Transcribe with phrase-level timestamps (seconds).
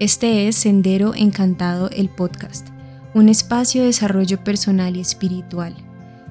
[0.00, 2.68] Este es Sendero Encantado el podcast,
[3.12, 5.76] un espacio de desarrollo personal y espiritual,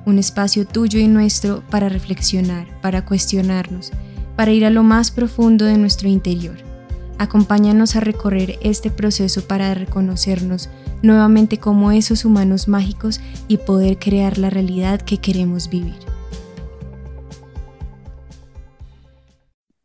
[0.07, 3.91] un espacio tuyo y nuestro para reflexionar, para cuestionarnos,
[4.35, 6.57] para ir a lo más profundo de nuestro interior.
[7.19, 10.71] Acompáñanos a recorrer este proceso para reconocernos
[11.03, 16.08] nuevamente como esos humanos mágicos y poder crear la realidad que queremos vivir.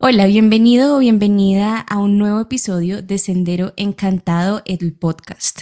[0.07, 5.61] Hola, bienvenido o bienvenida a un nuevo episodio de Sendero Encantado, el podcast.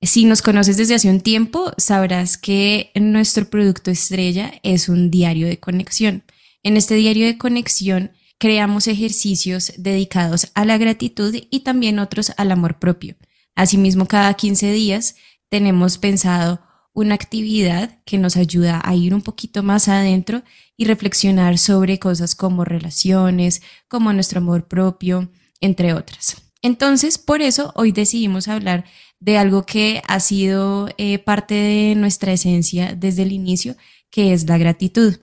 [0.00, 5.48] Si nos conoces desde hace un tiempo, sabrás que nuestro producto estrella es un diario
[5.48, 6.22] de conexión.
[6.62, 12.52] En este diario de conexión creamos ejercicios dedicados a la gratitud y también otros al
[12.52, 13.16] amor propio.
[13.56, 15.16] Asimismo, cada 15 días
[15.48, 16.60] tenemos pensado
[16.98, 20.42] una actividad que nos ayuda a ir un poquito más adentro
[20.76, 25.30] y reflexionar sobre cosas como relaciones, como nuestro amor propio,
[25.60, 26.42] entre otras.
[26.60, 28.84] Entonces, por eso hoy decidimos hablar
[29.20, 33.76] de algo que ha sido eh, parte de nuestra esencia desde el inicio,
[34.10, 35.20] que es la gratitud.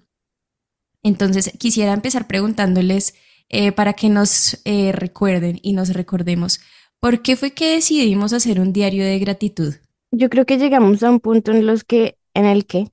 [1.03, 3.15] Entonces, quisiera empezar preguntándoles
[3.49, 6.61] eh, para que nos eh, recuerden y nos recordemos,
[7.01, 9.75] ¿por qué fue que decidimos hacer un diario de gratitud?
[10.11, 12.91] Yo creo que llegamos a un punto en los que, en el que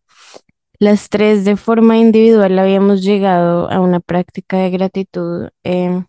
[0.78, 5.48] las tres de forma individual habíamos llegado a una práctica de gratitud.
[5.62, 6.06] Em,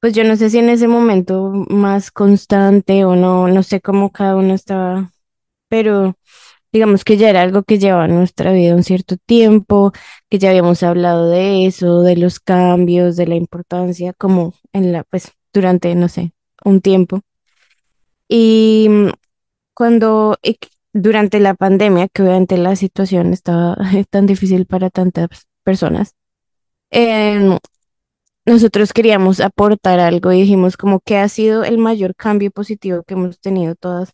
[0.00, 4.10] pues yo no sé si en ese momento más constante o no, no sé cómo
[4.10, 5.12] cada uno estaba,
[5.68, 6.16] pero
[6.72, 9.92] digamos que ya era algo que llevaba nuestra vida un cierto tiempo,
[10.28, 15.04] que ya habíamos hablado de eso, de los cambios, de la importancia, como en la,
[15.04, 16.32] pues durante, no sé,
[16.64, 17.20] un tiempo.
[18.28, 18.88] Y
[19.74, 20.38] cuando
[20.92, 23.76] durante la pandemia, que obviamente la situación estaba
[24.10, 25.28] tan difícil para tantas
[25.64, 26.14] personas,
[26.90, 27.58] em,
[28.46, 33.14] nosotros queríamos aportar algo y dijimos como que ha sido el mayor cambio positivo que
[33.14, 34.12] hemos tenido todas.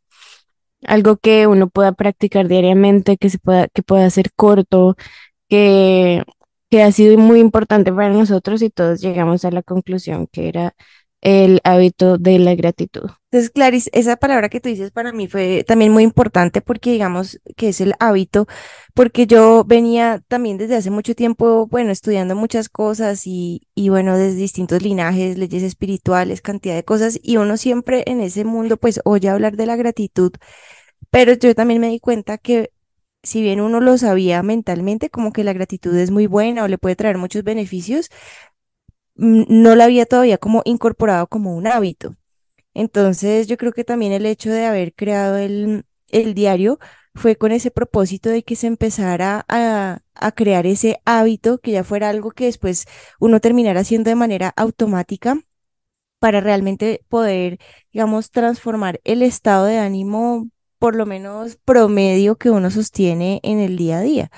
[0.86, 4.96] Algo que uno pueda practicar diariamente, que se pueda, que pueda ser corto,
[5.48, 6.24] que,
[6.70, 10.74] que ha sido muy importante para nosotros y todos llegamos a la conclusión que era
[11.20, 13.10] el hábito de la gratitud.
[13.30, 17.40] Entonces, Clarice, esa palabra que tú dices para mí fue también muy importante porque digamos
[17.56, 18.46] que es el hábito,
[18.94, 24.16] porque yo venía también desde hace mucho tiempo, bueno, estudiando muchas cosas y, y bueno,
[24.16, 29.00] desde distintos linajes, leyes espirituales, cantidad de cosas, y uno siempre en ese mundo pues
[29.04, 30.32] oye hablar de la gratitud,
[31.10, 32.70] pero yo también me di cuenta que
[33.22, 36.78] si bien uno lo sabía mentalmente, como que la gratitud es muy buena o le
[36.78, 38.10] puede traer muchos beneficios,
[39.18, 42.16] no la había todavía como incorporado como un hábito.
[42.74, 46.78] Entonces yo creo que también el hecho de haber creado el, el diario
[47.14, 51.84] fue con ese propósito de que se empezara a, a, crear ese hábito, que ya
[51.84, 52.86] fuera algo que después
[53.20, 55.40] uno terminara haciendo de manera automática
[56.20, 57.58] para realmente poder,
[57.92, 60.48] digamos, transformar el estado de ánimo
[60.78, 64.30] por lo menos promedio que uno sostiene en el día a día.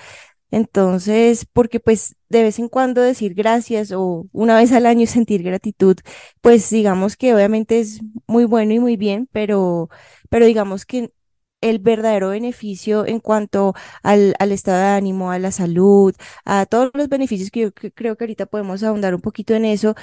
[0.50, 5.42] Entonces, porque pues de vez en cuando decir gracias o una vez al año sentir
[5.42, 5.96] gratitud,
[6.40, 9.88] pues digamos que obviamente es muy bueno y muy bien, pero,
[10.28, 11.12] pero digamos que
[11.60, 16.90] el verdadero beneficio en cuanto al, al estado de ánimo, a la salud, a todos
[16.94, 19.94] los beneficios que yo creo que ahorita podemos ahondar un poquito en eso,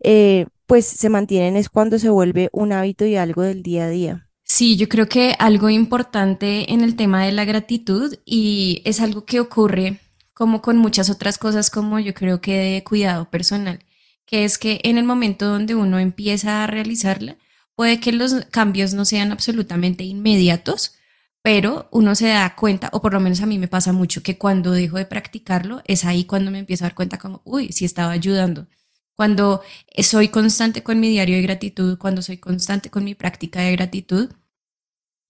[0.00, 3.88] eh, pues se mantienen es cuando se vuelve un hábito y algo del día a
[3.90, 4.25] día.
[4.48, 9.24] Sí, yo creo que algo importante en el tema de la gratitud y es algo
[9.24, 9.98] que ocurre
[10.34, 13.80] como con muchas otras cosas como yo creo que de cuidado personal,
[14.24, 17.36] que es que en el momento donde uno empieza a realizarla,
[17.74, 20.94] puede que los cambios no sean absolutamente inmediatos,
[21.42, 24.38] pero uno se da cuenta, o por lo menos a mí me pasa mucho, que
[24.38, 27.84] cuando dejo de practicarlo, es ahí cuando me empiezo a dar cuenta como, uy, sí
[27.84, 28.68] estaba ayudando.
[29.16, 29.62] Cuando
[29.98, 34.30] soy constante con mi diario de gratitud, cuando soy constante con mi práctica de gratitud,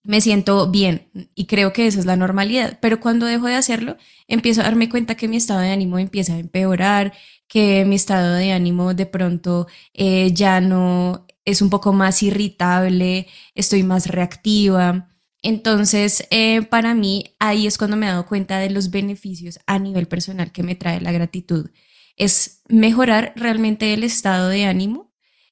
[0.03, 3.97] me siento bien y creo que esa es la normalidad, pero cuando dejo de hacerlo,
[4.27, 7.13] empiezo a darme cuenta que mi estado de ánimo empieza a empeorar,
[7.47, 13.27] que mi estado de ánimo de pronto eh, ya no es un poco más irritable,
[13.55, 15.09] estoy más reactiva.
[15.41, 19.79] Entonces, eh, para mí, ahí es cuando me he dado cuenta de los beneficios a
[19.79, 21.69] nivel personal que me trae la gratitud.
[22.17, 25.07] Es mejorar realmente el estado de ánimo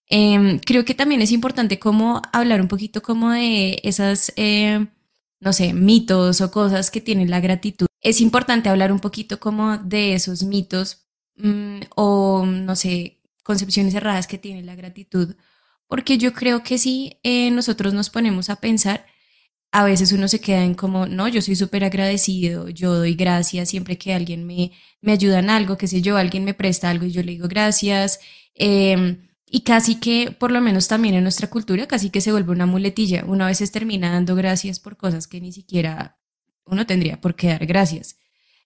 [0.07, 4.85] Em, creo que también es importante como hablar un poquito como de esas, eh,
[5.39, 7.87] no sé, mitos o cosas que tienen la gratitud.
[8.01, 11.07] Es importante hablar un poquito como de esos mitos
[11.37, 15.35] mm, o, no sé, concepciones erradas que tiene la gratitud,
[15.87, 19.05] porque yo creo que si eh, nosotros nos ponemos a pensar,
[19.71, 23.69] a veces uno se queda en como, no, yo soy súper agradecido, yo doy gracias
[23.69, 24.71] siempre que alguien me,
[25.01, 27.47] me ayuda en algo, que sé yo, alguien me presta algo y yo le digo
[27.47, 28.19] gracias.
[28.55, 29.17] Eh,
[29.47, 32.65] y casi que, por lo menos también en nuestra cultura, casi que se vuelve una
[32.65, 33.23] muletilla.
[33.25, 36.17] Una vez veces termina dando gracias por cosas que ni siquiera
[36.65, 38.17] uno tendría por qué dar gracias.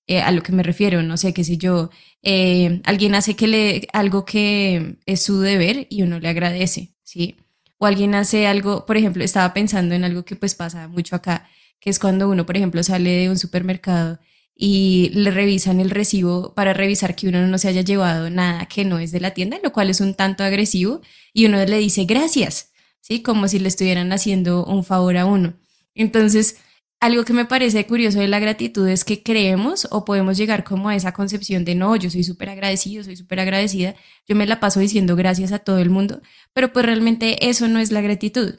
[0.08, 1.92] Eh, a lo que me refiero, no sé, qué sé yo,
[2.24, 7.38] eh, alguien hace que le, algo que es su deber y uno le agradece, ¿sí?
[7.80, 11.48] O alguien hace algo, por ejemplo, estaba pensando en algo que pues pasa mucho acá,
[11.80, 14.20] que es cuando uno, por ejemplo, sale de un supermercado
[14.54, 18.84] y le revisan el recibo para revisar que uno no se haya llevado nada que
[18.84, 21.02] no es de la tienda, lo cual es un tanto agresivo,
[21.34, 23.22] y uno le dice gracias, ¿sí?
[23.22, 25.54] Como si le estuvieran haciendo un favor a uno.
[25.96, 26.58] Entonces,
[27.00, 30.90] algo que me parece curioso de la gratitud es que creemos o podemos llegar como
[30.90, 33.96] a esa concepción de no, yo soy súper agradecido, soy súper agradecida,
[34.28, 36.22] yo me la paso diciendo gracias a todo el mundo,
[36.54, 38.56] pero pues realmente eso no es la gratitud.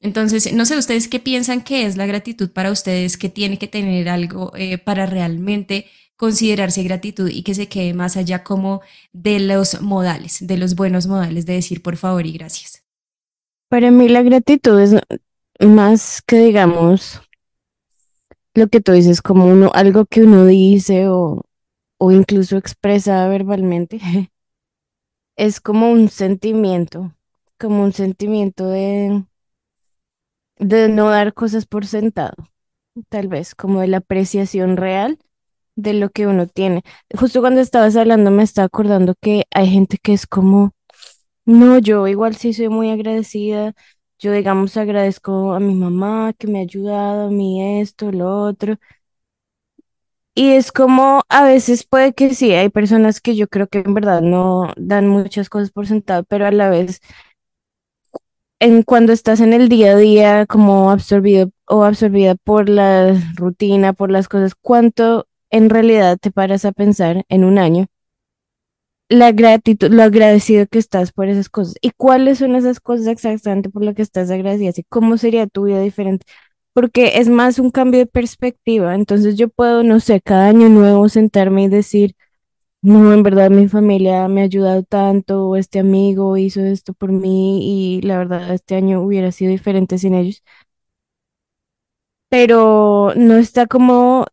[0.00, 3.66] Entonces, no sé ustedes qué piensan que es la gratitud para ustedes, que tiene que
[3.66, 5.86] tener algo eh, para realmente
[6.16, 11.06] considerarse gratitud y que se quede más allá como de los modales, de los buenos
[11.06, 12.82] modales de decir por favor y gracias.
[13.68, 14.96] Para mí la gratitud es
[15.60, 17.20] más que digamos
[18.56, 21.42] lo que tú dices, como uno, algo que uno dice o,
[21.98, 24.00] o incluso expresa verbalmente,
[25.36, 27.14] es como un sentimiento,
[27.58, 29.24] como un sentimiento de,
[30.58, 32.34] de no dar cosas por sentado,
[33.08, 35.18] tal vez, como de la apreciación real
[35.76, 36.82] de lo que uno tiene.
[37.18, 40.72] Justo cuando estabas hablando me estaba acordando que hay gente que es como,
[41.46, 43.74] no, yo igual sí soy muy agradecida,
[44.18, 48.78] yo, digamos, agradezco a mi mamá que me ha ayudado, a mí esto, lo otro.
[50.34, 53.94] Y es como a veces puede que sí, hay personas que yo creo que en
[53.94, 57.00] verdad no dan muchas cosas por sentado, pero a la vez,
[58.60, 63.92] en cuando estás en el día a día como absorbido o absorbida por la rutina,
[63.92, 67.86] por las cosas, ¿cuánto en realidad te paras a pensar en un año?
[69.08, 71.76] La gratitud, lo agradecido que estás por esas cosas.
[71.80, 74.72] ¿Y cuáles son esas cosas exactamente por las que estás agradecida?
[74.76, 76.26] ¿Y cómo sería tu vida diferente?
[76.72, 78.94] Porque es más un cambio de perspectiva.
[78.94, 82.14] Entonces yo puedo, no sé, cada año nuevo sentarme y decir,
[82.82, 87.98] no, en verdad mi familia me ha ayudado tanto, este amigo hizo esto por mí
[87.98, 90.42] y la verdad este año hubiera sido diferente sin ellos.
[92.28, 94.26] Pero no está como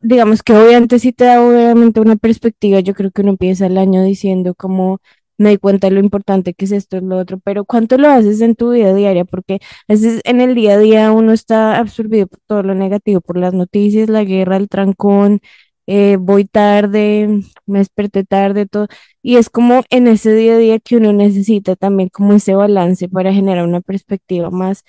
[0.00, 3.78] digamos que obviamente sí te da obviamente una perspectiva, yo creo que uno empieza el
[3.78, 5.00] año diciendo como
[5.38, 8.08] me di cuenta de lo importante que es esto, es lo otro, pero ¿cuánto lo
[8.08, 9.24] haces en tu vida diaria?
[9.24, 9.56] Porque
[9.88, 13.36] a veces en el día a día uno está absorbido por todo lo negativo, por
[13.38, 15.40] las noticias, la guerra, el trancón,
[15.86, 18.88] eh, voy tarde, me desperté tarde, todo,
[19.22, 23.08] y es como en ese día a día que uno necesita también como ese balance
[23.08, 24.84] para generar una perspectiva más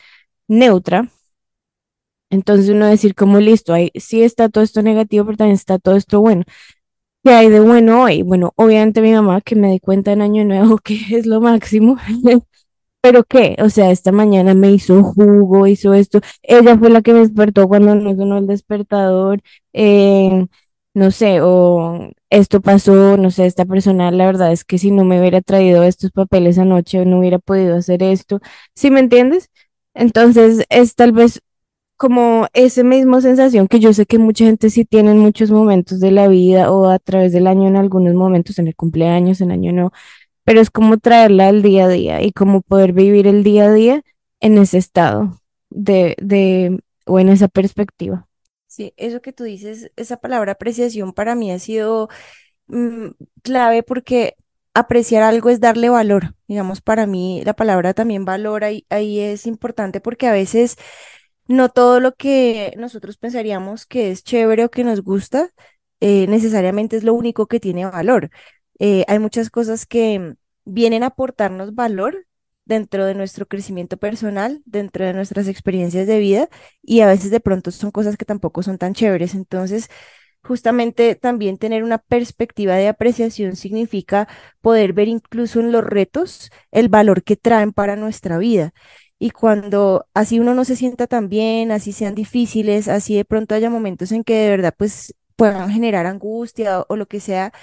[0.48, 1.10] neutra
[2.30, 5.96] entonces uno decir como listo, ahí sí está todo esto negativo, pero también está todo
[5.96, 6.44] esto bueno.
[7.24, 8.22] ¿Qué hay de bueno hoy?
[8.24, 11.98] Bueno, obviamente mi mamá que me di cuenta en Año Nuevo que es lo máximo.
[13.02, 16.20] Pero qué, o sea, esta mañana me hizo jugo, hizo esto.
[16.42, 19.42] Ella fue la que me despertó cuando no sonó el despertador.
[19.74, 20.48] Eh,
[20.94, 25.06] no sé, o esto pasó, no sé, esta persona, la verdad es que si no
[25.06, 28.40] me hubiera traído estos papeles anoche, no hubiera podido hacer esto.
[28.76, 29.50] ¿Sí me entiendes?
[29.94, 31.42] Entonces, es tal vez
[31.98, 36.00] como esa misma sensación que yo sé que mucha gente sí tiene en muchos momentos
[36.00, 39.52] de la vida o a través del año en algunos momentos, en el cumpleaños, en
[39.52, 39.92] año no,
[40.44, 43.74] pero es como traerla al día a día y como poder vivir el día a
[43.74, 44.04] día
[44.40, 48.28] en ese estado de, de o en esa perspectiva.
[48.68, 52.10] Sí, eso que tú dices, esa palabra apreciación para mí ha sido
[52.68, 53.10] mm,
[53.44, 54.36] clave porque
[54.74, 56.36] apreciar algo es darle valor.
[56.48, 60.78] Digamos, para mí la palabra también valor ahí, ahí es importante porque a veces
[61.48, 65.50] no todo lo que nosotros pensaríamos que es chévere o que nos gusta
[66.00, 68.30] eh, necesariamente es lo único que tiene valor.
[68.80, 70.36] Eh, hay muchas cosas que
[70.66, 72.26] vienen a aportarnos valor
[72.66, 76.50] dentro de nuestro crecimiento personal, dentro de nuestras experiencias de vida
[76.82, 79.34] y a veces de pronto son cosas que tampoco son tan chéveres.
[79.36, 79.90] Entonces,
[80.44, 84.28] justamente también tener una perspectiva de apreciación significa
[84.62, 88.74] poder ver incluso en los retos el valor que traen para nuestra vida.
[89.20, 93.56] Y cuando así uno no se sienta tan bien, así sean difíciles, así de pronto
[93.56, 97.54] haya momentos en que de verdad pues puedan generar angustia o, lo que sea,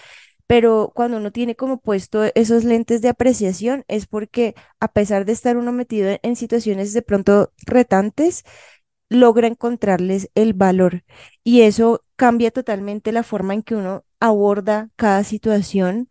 [0.47, 5.33] pero cuando uno tiene como puesto esos lentes de apreciación es porque a pesar de
[5.33, 8.45] estar uno metido en situaciones de pronto retantes,
[9.09, 11.05] logra encontrarles el valor.
[11.45, 16.09] Y eso cambia totalmente la forma en que uno aborda cada situación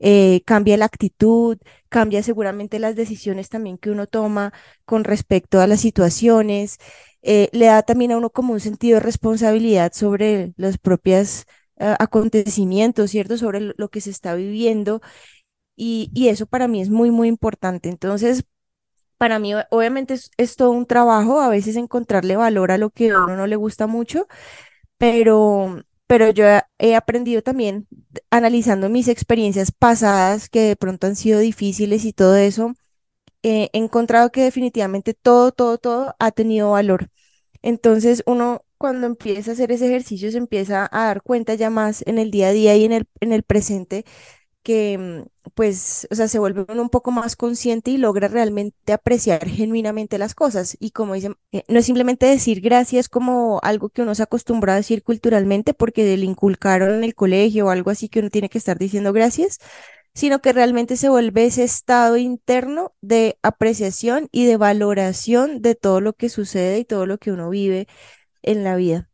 [0.00, 4.52] eh, cambia la actitud, cambia seguramente las decisiones también que uno toma
[4.84, 6.78] con respecto a las situaciones,
[7.22, 11.46] eh, le da también a uno como un sentido de responsabilidad sobre los propios
[11.78, 13.36] eh, acontecimientos, ¿cierto?
[13.38, 15.00] Sobre lo que se está viviendo.
[15.76, 17.88] y, y eso para mí es muy, muy importante.
[17.88, 18.44] Entonces,
[19.18, 23.10] para mí obviamente es, es todo un trabajo, a veces encontrarle valor a lo que
[23.10, 24.26] a uno no le gusta mucho,
[24.98, 26.46] pero, pero yo
[26.80, 27.88] he aprendido también,
[28.30, 32.74] analizando mis experiencias pasadas que de pronto han sido difíciles y todo eso,
[33.42, 37.08] he encontrado que definitivamente todo, todo, todo ha tenido valor.
[37.62, 42.02] Entonces uno cuando empieza a hacer ese ejercicio se empieza a dar cuenta ya más
[42.06, 44.04] en el día a día y en el, en el presente
[44.62, 48.92] que mm, pues, o sea, se vuelve uno un poco más consciente y logra realmente
[48.92, 50.76] apreciar genuinamente las cosas.
[50.80, 54.74] Y como dicen, eh, no es simplemente decir gracias como algo que uno se acostumbra
[54.74, 58.48] a decir culturalmente porque le inculcaron en el colegio o algo así que uno tiene
[58.48, 59.58] que estar diciendo gracias,
[60.14, 66.00] sino que realmente se vuelve ese estado interno de apreciación y de valoración de todo
[66.00, 67.88] lo que sucede y todo lo que uno vive
[68.42, 69.08] en la vida.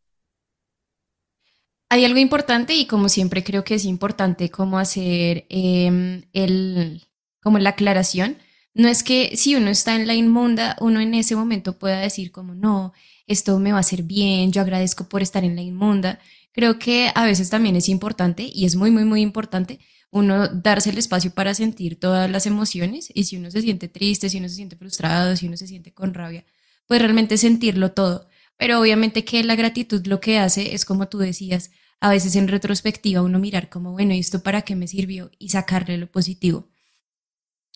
[1.88, 7.02] Hay algo importante y como siempre creo que es importante como hacer em, el,
[7.42, 8.36] como la aclaración.
[8.74, 12.32] No es que si uno está en la inmunda, uno en ese momento pueda decir
[12.32, 12.92] como no,
[13.26, 16.18] esto me va a hacer bien, yo agradezco por estar en la inmunda.
[16.52, 19.78] Creo que a veces también es importante y es muy, muy, muy importante
[20.10, 24.30] uno darse el espacio para sentir todas las emociones y si uno se siente triste,
[24.30, 26.44] si uno se siente frustrado, si uno se siente con rabia,
[26.86, 28.28] pues realmente sentirlo todo.
[28.56, 31.70] Pero obviamente que la gratitud lo que hace es como tú decías,
[32.00, 35.30] a veces en retrospectiva uno mirar como, bueno, ¿y esto para qué me sirvió?
[35.38, 36.68] Y sacarle lo positivo.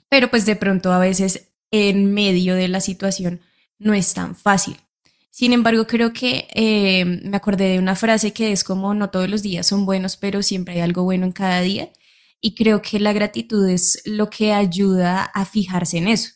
[0.09, 3.41] Pero pues de pronto a veces en medio de la situación
[3.79, 4.77] no es tan fácil.
[5.31, 9.29] Sin embargo, creo que eh, me acordé de una frase que es como, no todos
[9.29, 11.91] los días son buenos, pero siempre hay algo bueno en cada día.
[12.41, 16.31] Y creo que la gratitud es lo que ayuda a fijarse en eso.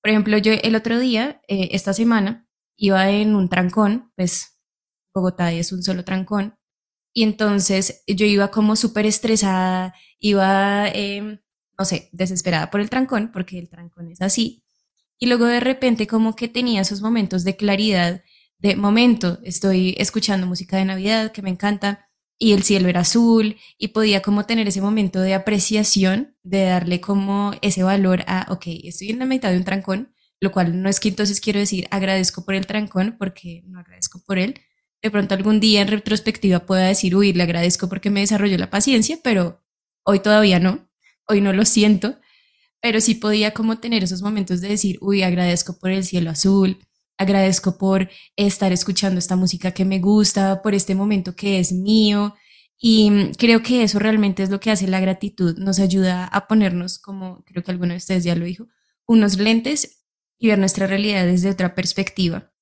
[0.00, 2.45] Por ejemplo, yo el otro día, eh, esta semana,
[2.76, 4.58] iba en un trancón, pues
[5.14, 6.58] Bogotá es un solo trancón,
[7.14, 11.40] y entonces yo iba como súper estresada, iba, em,
[11.78, 14.64] no sé, desesperada por el trancón, porque el trancón es así.
[15.18, 18.22] Y luego de repente como que tenía esos momentos de claridad,
[18.58, 23.56] de momento, estoy escuchando música de Navidad que me encanta, y el cielo era azul,
[23.78, 28.64] y podía como tener ese momento de apreciación, de darle como ese valor a, ok,
[28.84, 31.86] estoy en la mitad de un trancón, lo cual no es que entonces quiero decir
[31.90, 34.60] agradezco por el trancón, porque no agradezco por él,
[35.02, 38.70] de pronto algún día en retrospectiva pueda decir, uy, le agradezco porque me desarrolló la
[38.70, 39.62] paciencia, pero
[40.04, 40.88] hoy todavía no,
[41.28, 42.18] hoy no lo siento,
[42.80, 46.78] pero sí podía como tener esos momentos de decir, uy, agradezco por el cielo azul,
[47.18, 52.34] agradezco por estar escuchando esta música que me gusta, por este momento que es mío.
[52.78, 56.98] Y creo que eso realmente es lo que hace la gratitud, nos ayuda a ponernos,
[56.98, 58.66] como creo que alguno de ustedes ya lo dijo,
[59.06, 60.05] unos lentes
[60.38, 62.52] y ver nuestra realidad desde otra perspectiva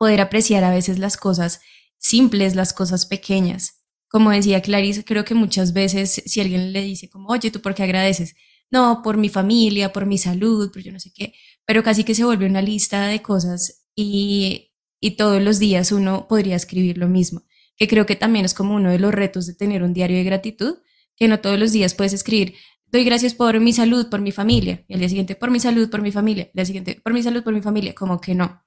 [0.00, 1.60] poder apreciar a veces las cosas
[1.98, 3.84] simples, las cosas pequeñas.
[4.08, 7.74] Como decía Clarice, creo que muchas veces si alguien le dice como, oye, ¿tú por
[7.74, 8.34] qué agradeces?
[8.70, 11.34] No, por mi familia, por mi salud, por yo no sé qué,
[11.66, 16.26] pero casi que se vuelve una lista de cosas y, y todos los días uno
[16.28, 17.42] podría escribir lo mismo,
[17.76, 20.24] que creo que también es como uno de los retos de tener un diario de
[20.24, 20.78] gratitud,
[21.14, 22.54] que no todos los días puedes escribir,
[22.92, 25.90] doy gracias por mi salud, por mi familia, y al día siguiente, por mi salud,
[25.90, 28.62] por mi familia, el día siguiente, por mi salud, por mi familia, como que no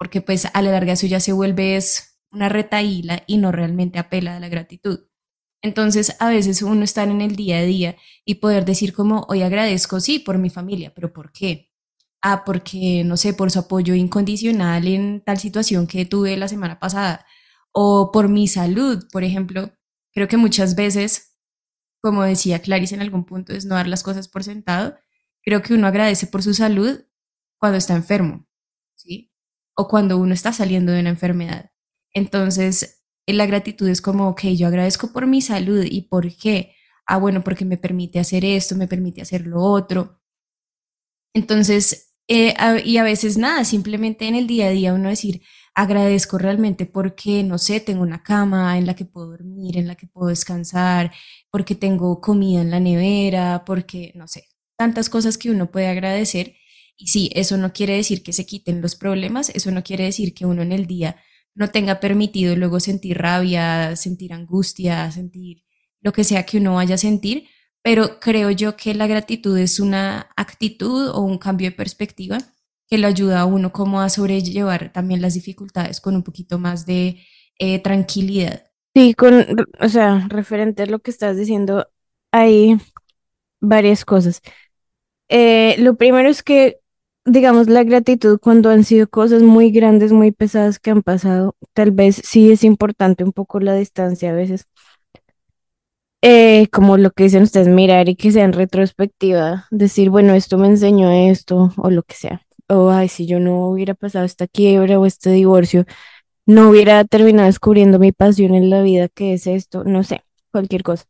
[0.00, 3.98] porque pues a la larga eso ya se vuelve es una retaíla y no realmente
[3.98, 5.00] apela a la gratitud.
[5.60, 9.42] Entonces, a veces uno está en el día a día y poder decir como, hoy
[9.42, 11.70] agradezco, sí, por mi familia, pero ¿por qué?
[12.22, 16.80] Ah, porque, no sé, por su apoyo incondicional en tal situación que tuve la semana
[16.80, 17.26] pasada,
[17.70, 19.70] o por mi salud, por ejemplo.
[20.12, 21.29] Creo que muchas veces,
[22.00, 24.96] como decía Clarice en algún punto, es no dar las cosas por sentado.
[25.42, 27.00] Creo que uno agradece por su salud
[27.58, 28.46] cuando está enfermo,
[28.94, 29.30] ¿sí?
[29.76, 31.70] o cuando uno está saliendo de una enfermedad.
[32.12, 36.74] Entonces, la gratitud es como, ok, yo agradezco por mi salud y por qué.
[37.06, 40.20] Ah, bueno, porque me permite hacer esto, me permite hacer lo otro.
[41.34, 42.54] Entonces, eh,
[42.84, 45.42] y a veces nada, simplemente en el día a día uno decir,
[45.80, 49.94] agradezco realmente porque, no sé, tengo una cama en la que puedo dormir, en la
[49.94, 51.12] que puedo descansar,
[51.50, 56.54] porque tengo comida en la nevera, porque, no sé, tantas cosas que uno puede agradecer.
[56.96, 60.34] Y sí, eso no quiere decir que se quiten los problemas, eso no quiere decir
[60.34, 61.16] que uno en el día
[61.54, 65.64] no tenga permitido luego sentir rabia, sentir angustia, sentir
[66.02, 67.48] lo que sea que uno vaya a sentir,
[67.82, 72.38] pero creo yo que la gratitud es una actitud o un cambio de perspectiva
[72.90, 76.86] que lo ayuda a uno como a sobrellevar también las dificultades con un poquito más
[76.86, 77.20] de
[77.58, 78.64] eh, tranquilidad.
[78.94, 79.46] Sí, con,
[79.80, 81.88] o sea, referente a lo que estás diciendo,
[82.32, 82.78] hay
[83.60, 84.42] varias cosas.
[85.28, 86.80] Eh, lo primero es que
[87.26, 91.92] digamos, la gratitud cuando han sido cosas muy grandes, muy pesadas que han pasado, tal
[91.92, 94.66] vez sí es importante un poco la distancia a veces.
[96.22, 100.58] eh, como lo que dicen ustedes, mirar y que sea en retrospectiva, decir, bueno, esto
[100.58, 102.42] me enseñó esto o lo que sea.
[102.70, 105.84] O, ay, si yo no hubiera pasado esta quiebra o este divorcio,
[106.46, 110.82] no hubiera terminado descubriendo mi pasión en la vida, que es esto, no sé, cualquier
[110.84, 111.06] cosa.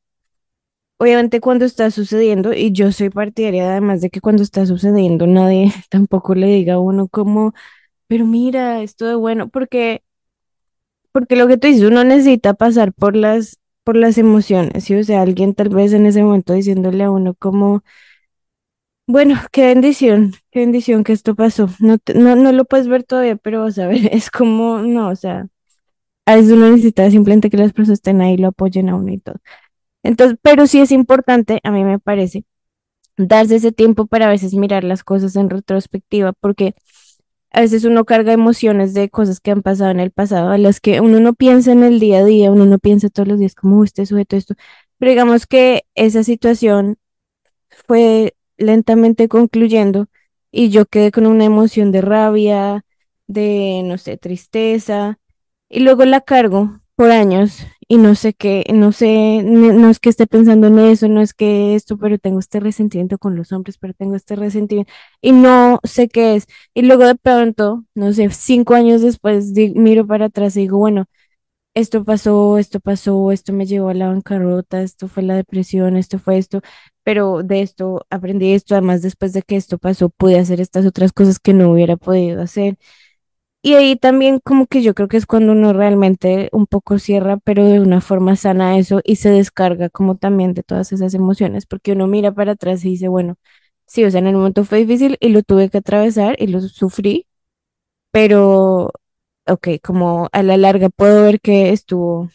[0.99, 5.73] Obviamente cuando está sucediendo, y yo soy partidaria además de que cuando está sucediendo nadie
[5.91, 7.55] tampoco le diga a uno como,
[8.09, 10.03] pero mira, esto de bueno, porque,
[11.13, 14.95] porque lo que tú dices, uno necesita pasar por las, por las emociones, ¿sí?
[14.95, 17.83] O sea, alguien tal vez en ese momento diciéndole a uno como,
[19.11, 21.69] bueno, qué bendición, qué bendición que esto pasó.
[21.81, 25.09] No, te- no, no lo puedes ver todavía, pero vas a ver, es como, no,
[25.11, 25.47] o sea,
[26.27, 29.19] a veces uno necesita simplemente que las personas estén ahí lo apoyen a uno y
[29.21, 29.37] todo.
[30.05, 32.45] Entonces, pero sí es importante, a mí me parece,
[33.17, 36.75] darse ese tiempo para a veces mirar las cosas en retrospectiva, porque
[37.53, 40.81] a veces uno carga emociones de cosas que han pasado en el pasado, a las
[40.81, 43.55] que uno no piensa en el día a día, uno no piensa todos los días
[43.55, 44.55] como "Uy, este sujeto esto,
[44.99, 46.97] pero digamos que esa situación
[47.87, 50.09] fue lentamente concluyendo
[50.53, 52.85] y yo quedé con una emoción de rabia,
[53.27, 55.19] de, no sé, tristeza,
[55.69, 60.11] y luego la cargo por años y no sé qué, no sé, no, es que
[60.11, 63.79] esté pensando en eso, no es que esto, pero tengo este resentimiento con los hombres,
[63.79, 66.47] pero tengo este resentimiento y no sé qué es.
[66.75, 71.07] Y luego de pronto, no sé, cinco años después, miro para atrás y digo, bueno,
[71.75, 76.19] esto pasó, esto pasó, esto me llevó a la bancarrota, esto fue la depresión, esto
[76.19, 76.61] fue esto,
[77.03, 81.13] pero de esto aprendí esto, además después de que esto pasó, pude hacer estas otras
[81.13, 82.79] cosas que no hubiera podido hacer.
[83.63, 87.37] Y ahí también como que yo creo que es cuando uno realmente un poco cierra,
[87.39, 91.67] pero de una forma sana eso y se descarga como también de todas esas emociones,
[91.67, 93.37] porque uno mira para atrás y dice, bueno,
[93.87, 96.61] sí, o sea, en el momento fue difícil y lo tuve que atravesar y lo
[96.63, 97.27] sufrí,
[98.13, 98.93] pero,
[99.47, 102.31] ok, como a la larga puedo ver que estuvo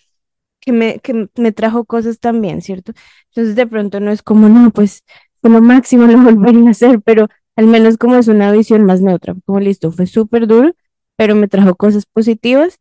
[0.66, 2.94] que me, que me trajo cosas también, ¿cierto?
[3.30, 5.04] Entonces de pronto no es como, no, pues
[5.42, 9.36] como máximo lo volvería a hacer, pero al menos como es una visión más neutra,
[9.46, 10.74] como listo, fue súper duro,
[11.16, 12.80] pero me trajo cosas positivas,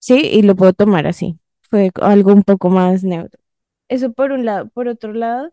[0.00, 1.38] sí, y lo puedo tomar así,
[1.70, 3.40] fue algo un poco más neutro.
[3.88, 5.52] Eso por un lado, por otro lado,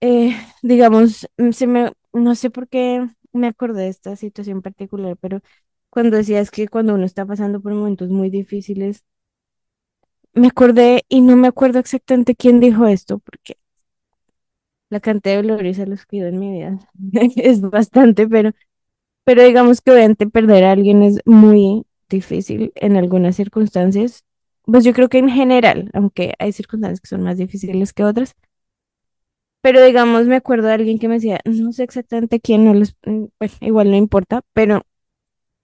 [0.00, 5.16] eh, digamos, mm, se me, no sé por qué me acordé de esta situación particular,
[5.20, 5.40] pero
[5.90, 9.04] cuando decías que cuando uno está pasando por momentos muy difíciles,
[10.34, 13.56] me acordé y no me acuerdo exactamente quién dijo esto, porque
[14.90, 16.78] la cantidad de dolores a los que he ido en mi vida.
[17.36, 18.52] Es bastante, pero,
[19.24, 24.24] pero digamos que obviamente perder a alguien es muy difícil en algunas circunstancias.
[24.64, 28.36] Pues yo creo que en general, aunque hay circunstancias que son más difíciles que otras,
[29.62, 32.94] pero digamos, me acuerdo de alguien que me decía, no sé exactamente quién, no les,
[33.04, 34.82] mm, bueno, igual no importa, pero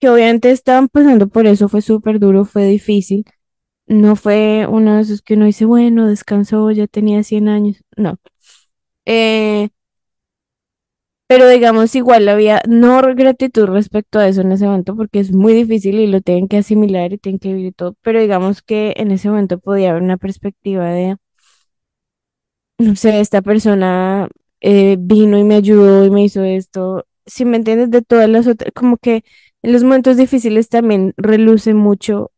[0.00, 3.24] que obviamente estaban pasando por eso, fue súper duro, fue difícil
[3.86, 7.78] No fue uno de esos que uno dice, bueno, descansó, ya tenía 100 años.
[7.96, 8.18] No.
[9.06, 9.70] Eh,
[11.28, 15.54] pero digamos, igual había no gratitud respecto a eso en ese momento, porque es muy
[15.54, 17.96] difícil y lo tienen que asimilar y tienen que vivir todo.
[18.02, 21.16] Pero digamos que en ese momento podía haber una perspectiva de,
[22.78, 24.28] no sé, esta persona
[24.60, 27.06] eh, vino y me ayudó y me hizo esto.
[27.26, 29.24] Si me entiendes, de todas las otras, como que
[29.62, 32.30] en los momentos difíciles también reluce mucho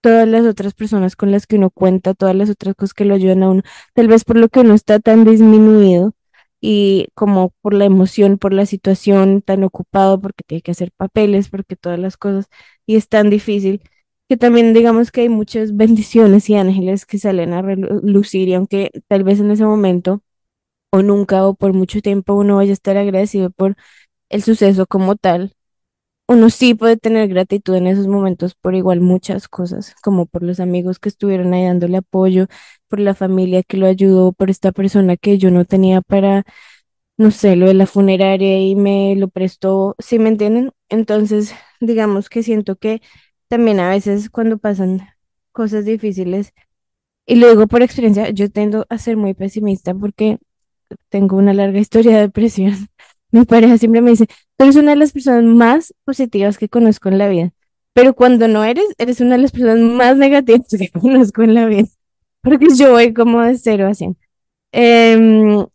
[0.00, 3.14] todas las otras personas con las que uno cuenta, todas las otras cosas que lo
[3.14, 3.62] ayudan a uno,
[3.94, 6.14] tal vez por lo que uno está tan disminuido
[6.60, 11.48] y como por la emoción, por la situación, tan ocupado porque tiene que hacer papeles,
[11.48, 12.48] porque todas las cosas,
[12.86, 13.82] y es tan difícil,
[14.28, 18.90] que también digamos que hay muchas bendiciones y ángeles que salen a relucir y aunque
[19.08, 20.22] tal vez en ese momento
[20.92, 23.76] o nunca o por mucho tiempo uno vaya a estar agradecido por
[24.30, 25.54] el suceso como tal
[26.30, 30.60] uno sí puede tener gratitud en esos momentos por igual muchas cosas, como por los
[30.60, 32.46] amigos que estuvieron ahí dándole apoyo,
[32.88, 36.44] por la familia que lo ayudó, por esta persona que yo no tenía para,
[37.18, 40.72] no sé, lo de la funeraria y me lo prestó, ¿sí me entienden?
[40.88, 43.02] Entonces, digamos que siento que
[43.48, 45.00] también a veces cuando pasan
[45.52, 46.52] cosas difíciles,
[47.26, 50.38] y lo digo por experiencia, yo tendo a ser muy pesimista porque
[51.10, 52.88] tengo una larga historia de depresión.
[53.32, 57.08] Mi pareja siempre me dice, tú eres una de las personas más positivas que conozco
[57.08, 57.52] en la vida,
[57.92, 61.66] pero cuando no eres, eres una de las personas más negativas que conozco en la
[61.66, 61.88] vida,
[62.42, 64.16] porque yo voy como de cero a cien.
[64.72, 65.66] Em,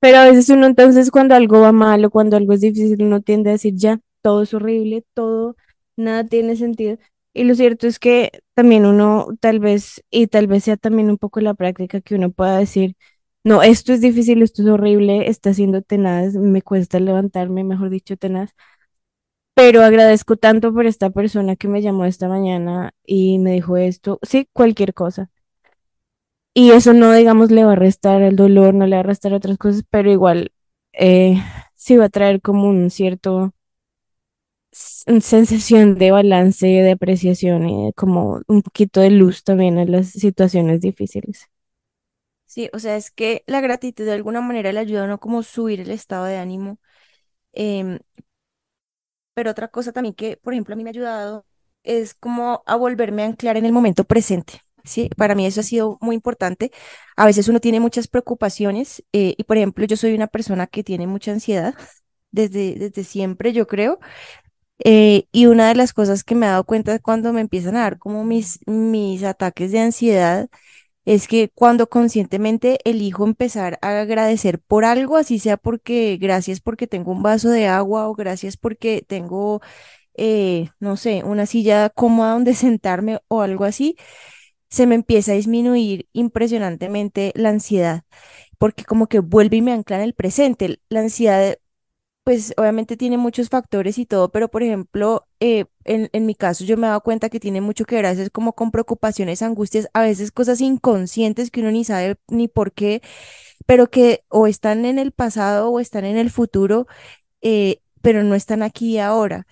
[0.00, 3.20] pero a veces uno entonces cuando algo va mal o cuando algo es difícil, uno
[3.20, 5.56] tiende a decir, ya, todo es horrible, todo,
[5.96, 6.98] nada tiene sentido.
[7.34, 11.18] Y lo cierto es que también uno tal vez, y tal vez sea también un
[11.18, 12.96] poco la práctica que uno pueda decir,
[13.44, 18.16] no, esto es difícil, esto es horrible, está siendo tenaz, me cuesta levantarme, mejor dicho,
[18.16, 18.54] tenaz,
[19.54, 24.18] pero agradezco tanto por esta persona que me llamó esta mañana y me dijo esto,
[24.22, 25.30] sí, cualquier cosa.
[26.54, 29.32] Y eso no, digamos, le va a restar el dolor, no le va a restar
[29.34, 30.52] otras cosas, pero igual
[30.92, 31.36] eh,
[31.76, 33.52] sí va a traer como un cierto
[34.72, 40.80] sensación de balance, de apreciación y como un poquito de luz también en las situaciones
[40.80, 41.49] difíciles.
[42.50, 45.42] Sí, o sea, es que la gratitud de alguna manera le ayuda a uno como
[45.44, 46.80] subir el estado de ánimo.
[47.52, 47.98] Em,
[49.34, 51.46] pero otra cosa también que, por ejemplo, a mí me ha ayudado
[51.82, 54.60] es como a volverme a anclar en el momento presente.
[54.84, 56.70] Sí, para mí eso ha sido muy importante.
[57.16, 60.82] A veces uno tiene muchas preocupaciones eh, y, por ejemplo, yo soy una persona que
[60.84, 61.74] tiene mucha ansiedad
[62.30, 63.98] desde, desde siempre, yo creo.
[64.84, 67.80] Eh, y una de las cosas que me he dado cuenta cuando me empiezan a
[67.82, 70.48] dar como mis, mis ataques de ansiedad
[71.10, 76.86] es que cuando conscientemente elijo empezar a agradecer por algo, así sea porque gracias porque
[76.86, 79.60] tengo un vaso de agua o gracias porque tengo,
[80.16, 83.96] eh, no sé, una silla cómoda donde sentarme o algo así,
[84.70, 88.04] se me empieza a disminuir impresionantemente la ansiedad,
[88.58, 90.80] porque como que vuelve y me ancla en el presente.
[90.90, 91.56] La ansiedad
[92.24, 96.64] pues obviamente tiene muchos factores y todo, pero por ejemplo, eh, en, en, mi caso
[96.64, 99.42] yo me he dado cuenta que tiene mucho que ver a veces como con preocupaciones,
[99.42, 103.02] angustias, a veces cosas inconscientes que uno ni sabe ni por qué,
[103.66, 106.86] pero que o están en el pasado o están en el futuro,
[107.42, 109.46] eh, pero no están aquí ahora.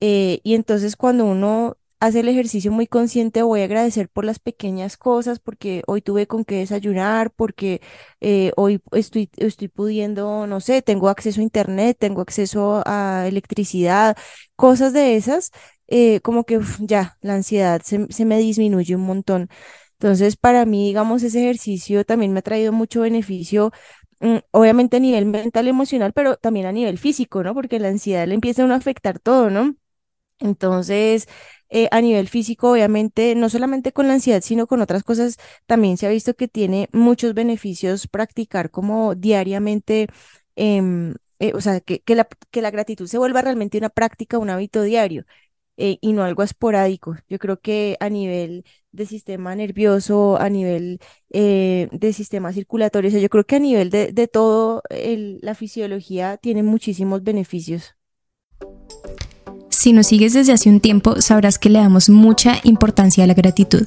[0.00, 4.38] Eh, y entonces cuando uno hace el ejercicio muy consciente, voy a agradecer por las
[4.38, 7.80] pequeñas cosas, porque hoy tuve con qué desayunar, porque
[8.20, 14.16] eh, hoy estoy, estoy pudiendo, no sé, tengo acceso a internet, tengo acceso a electricidad,
[14.56, 15.50] cosas de esas,
[15.88, 19.48] eh, como que ya la ansiedad se, se me disminuye un montón.
[19.94, 23.70] Entonces, para mí, digamos, ese ejercicio también me ha traído mucho beneficio
[24.20, 27.54] mm, obviamente a nivel mental, emocional, pero también a nivel físico, ¿no?
[27.54, 29.76] Porque la ansiedad le empieza a uno a afectar todo, ¿no?
[30.40, 31.28] Entonces,
[31.68, 35.96] eh, a nivel físico, obviamente, no solamente con la ansiedad, sino con otras cosas, también
[35.96, 40.08] se ha visto que tiene muchos beneficios practicar como diariamente,
[40.56, 45.24] em, eh, o sea, que, la, gratitud se vuelva realmente una práctica, un hábito diario.
[45.76, 47.16] Eh, y no algo esporádico.
[47.28, 51.00] Yo creo que a nivel de sistema nervioso, a nivel
[51.30, 56.62] de sistema circulatorio, yo creo que a nivel de, de todo el, la fisiología tiene
[56.62, 57.96] muchísimos beneficios.
[59.80, 63.32] Si nos sigues desde hace un tiempo, sabrás que le damos mucha importancia a la
[63.32, 63.86] gratitud.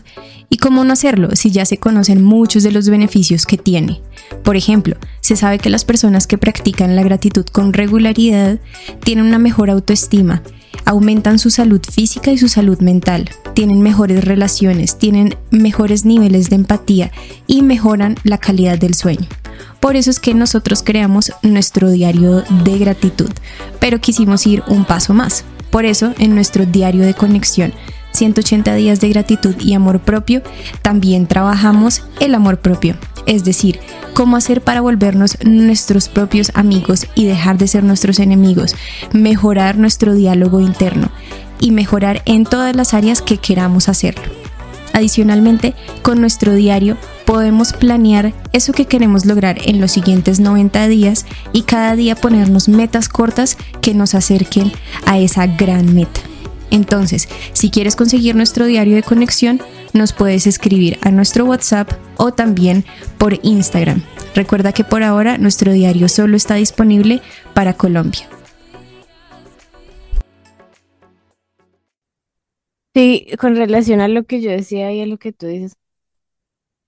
[0.50, 4.02] ¿Y cómo no hacerlo si ya se conocen muchos de los beneficios que tiene?
[4.44, 8.58] Por ejemplo, se sabe que las personas que practican la gratitud con regularidad
[9.04, 10.42] tienen una mejor autoestima,
[10.84, 16.56] aumentan su salud física y su salud mental, tienen mejores relaciones, tienen mejores niveles de
[16.56, 17.12] empatía
[17.46, 19.28] y mejoran la calidad del sueño.
[19.80, 23.30] Por eso es que nosotros creamos nuestro diario de gratitud,
[23.80, 25.46] pero quisimos ir un paso más.
[25.74, 27.74] Por eso, en nuestro diario de conexión,
[28.12, 30.44] 180 días de gratitud y amor propio,
[30.84, 33.80] también trabajamos el amor propio, es decir,
[34.14, 38.76] cómo hacer para volvernos nuestros propios amigos y dejar de ser nuestros enemigos,
[39.14, 41.10] mejorar nuestro diálogo interno
[41.60, 44.43] y mejorar en todas las áreas que queramos hacerlo.
[44.94, 51.26] Adicionalmente, con nuestro diario podemos planear eso que queremos lograr en los siguientes 90 días
[51.52, 54.72] y cada día ponernos metas cortas que nos acerquen
[55.06, 56.22] a esa gran meta.
[56.70, 59.62] Entonces, si quieres conseguir nuestro diario de conexión,
[59.94, 62.86] nos puedes escribir a nuestro WhatsApp o también
[63.18, 64.02] por Instagram.
[64.36, 67.22] Recuerda que por ahora nuestro diario solo está disponible
[67.54, 68.28] para Colombia.
[72.96, 75.76] Sí, con relación a lo que yo decía y a lo que tú dices,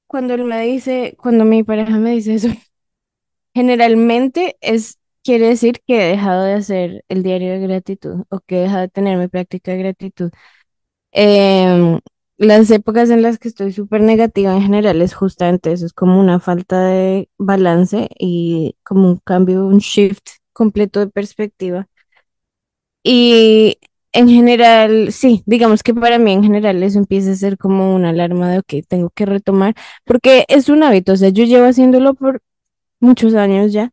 [0.08, 2.48] cuando él me dice, cuando mi pareja me dice eso,
[3.56, 8.60] generalmente es, quiere decir que he dejado de hacer el diario de gratitud o que
[8.60, 10.32] he dejado de tener mi práctica de gratitud.
[11.12, 12.00] Em,
[12.38, 16.20] las épocas en las que estoy súper negativa en general es justamente eso, es como
[16.20, 21.88] una falta de balance y como un cambio, un shift completo de perspectiva.
[23.04, 23.80] Y
[24.16, 28.10] en general, sí, digamos que para mí en general eso empieza a ser como una
[28.10, 29.76] alarma de, ok, tengo que retomar,
[30.06, 32.42] porque es un hábito, o sea, yo llevo haciéndolo por
[33.02, 33.92] muchos años ya,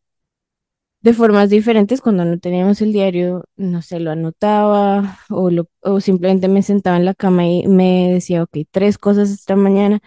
[1.01, 6.01] de formas diferentes, cuando no teníamos el diario, no sé, lo anotaba o, lo, o
[6.01, 10.01] simplemente me sentaba en la cama y me decía, ok, tres cosas esta mañana,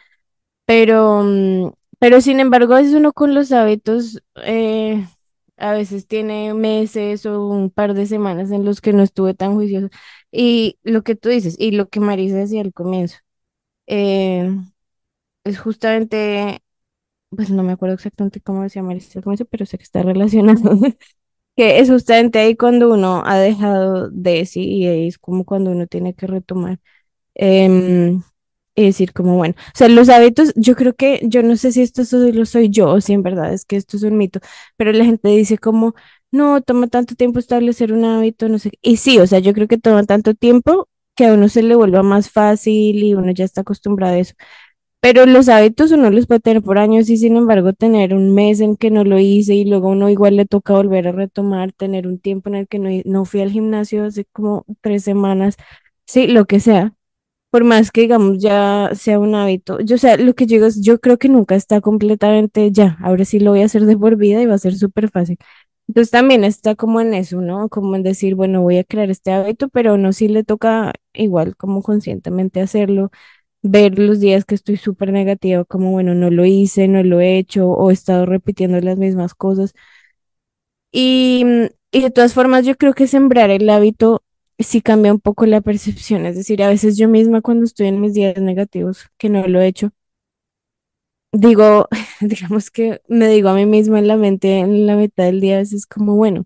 [0.65, 4.21] pero, mm, pero sin embargo, veces uno con los hábitos...
[4.45, 5.05] Eh,
[5.57, 9.55] a veces tiene meses o un par de semanas en los que no estuve tan
[9.55, 9.89] juicioso.
[10.31, 13.17] Y lo que tú dices, y lo que Marisa decía al comienzo,
[13.87, 14.49] eh,
[15.43, 16.61] es justamente,
[17.29, 20.61] pues no me acuerdo exactamente cómo decía Marisa al comienzo, pero sé que está relacionado.
[21.57, 25.87] que es justamente ahí cuando uno ha dejado de sí y es como cuando uno
[25.87, 26.79] tiene que retomar.
[27.35, 28.23] Em,
[28.75, 31.81] y decir como, bueno, o sea, los hábitos, yo creo que, yo no sé si
[31.81, 34.39] esto solo soy yo o si en verdad es que esto es un mito,
[34.77, 35.95] pero la gente dice como,
[36.31, 39.67] no, toma tanto tiempo establecer un hábito, no sé, y sí, o sea, yo creo
[39.67, 43.45] que toma tanto tiempo que a uno se le vuelva más fácil y uno ya
[43.45, 44.33] está acostumbrado a eso.
[45.01, 48.59] Pero los hábitos uno los puede tener por años y sin embargo tener un mes
[48.59, 52.07] en que no lo hice y luego uno igual le toca volver a retomar, tener
[52.07, 55.57] un tiempo en el que no, no fui al gimnasio hace como tres semanas,
[56.07, 56.93] sí, lo que sea
[57.55, 60.81] por más que digamos ya sea un hábito, yo o sea, lo que digo es,
[60.81, 64.17] yo creo que nunca está completamente ya, ahora sí lo voy a hacer de por
[64.17, 65.37] vida y va a ser súper fácil.
[65.87, 67.69] Entonces también está como en eso, ¿no?
[67.69, 71.55] Como en decir, bueno, voy a crear este hábito, pero no si le toca igual
[71.55, 73.11] como conscientemente hacerlo,
[73.63, 77.37] ver los días que estoy súper negativa, como bueno, no lo hice, no lo he
[77.39, 79.73] hecho o he estado repitiendo las mismas cosas.
[80.91, 81.43] Y,
[81.91, 84.23] y de todas formas, yo creo que sembrar el hábito
[84.59, 86.25] sí cambia un poco la percepción.
[86.25, 89.61] Es decir, a veces yo misma cuando estoy en mis días negativos, que no lo
[89.61, 89.91] he hecho,
[91.31, 91.87] digo,
[92.21, 95.55] digamos que me digo a mí misma en la mente en la mitad del día,
[95.57, 96.45] a veces como, bueno,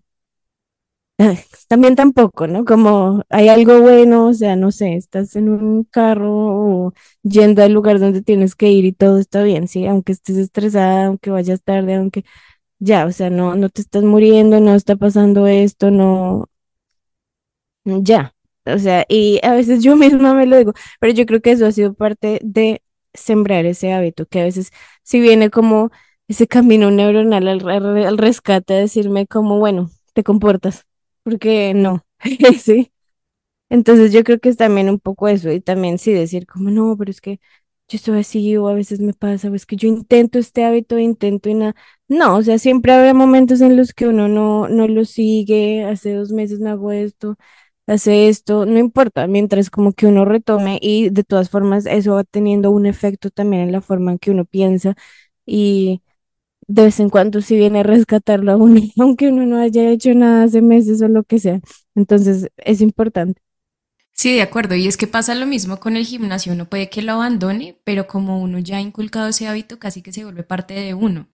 [1.68, 2.64] también tampoco, ¿no?
[2.64, 6.30] Como hay algo bueno, o sea, no sé, estás en un carro
[6.86, 6.92] o
[7.22, 11.06] yendo al lugar donde tienes que ir y todo está bien, sí, aunque estés estresada,
[11.06, 12.24] aunque vayas tarde, aunque
[12.78, 16.48] ya, o sea, no, no te estás muriendo, no está pasando esto, no,
[17.84, 18.34] ya,
[18.66, 21.66] o sea, y a veces yo misma me lo digo, pero yo creo que eso
[21.66, 22.82] ha sido parte de
[23.14, 24.70] sembrar ese hábito, que a veces
[25.02, 25.90] si viene como
[26.28, 30.86] ese camino neuronal al, rescate, a decirme como, bueno, te comportas,
[31.24, 32.04] porque no,
[32.60, 32.92] sí.
[33.68, 36.96] Entonces yo creo que es también un poco eso, y también sí decir como, no,
[36.96, 37.40] pero es que
[37.88, 40.98] yo estoy así, o a veces me pasa, o es que yo intento este hábito,
[40.98, 41.74] intento y nada.
[42.08, 46.14] No, o sea, siempre habrá momentos en los que uno no, no lo sigue, hace
[46.14, 47.36] dos meses no hago esto,
[47.90, 52.24] hace esto, no importa, mientras como que uno retome y de todas formas eso va
[52.24, 54.94] teniendo un efecto también en la forma en que uno piensa
[55.46, 56.02] y
[56.68, 60.14] de vez en cuando si viene a rescatarlo a uno, aunque uno no haya hecho
[60.14, 61.60] nada hace meses o lo que sea.
[61.96, 63.42] Entonces es importante.
[64.12, 64.74] Sí, de acuerdo.
[64.76, 66.52] Y es que pasa lo mismo con el gimnasio.
[66.52, 70.12] Uno puede que lo abandone, pero como uno ya ha inculcado ese hábito, casi que
[70.12, 71.28] se vuelve parte de uno.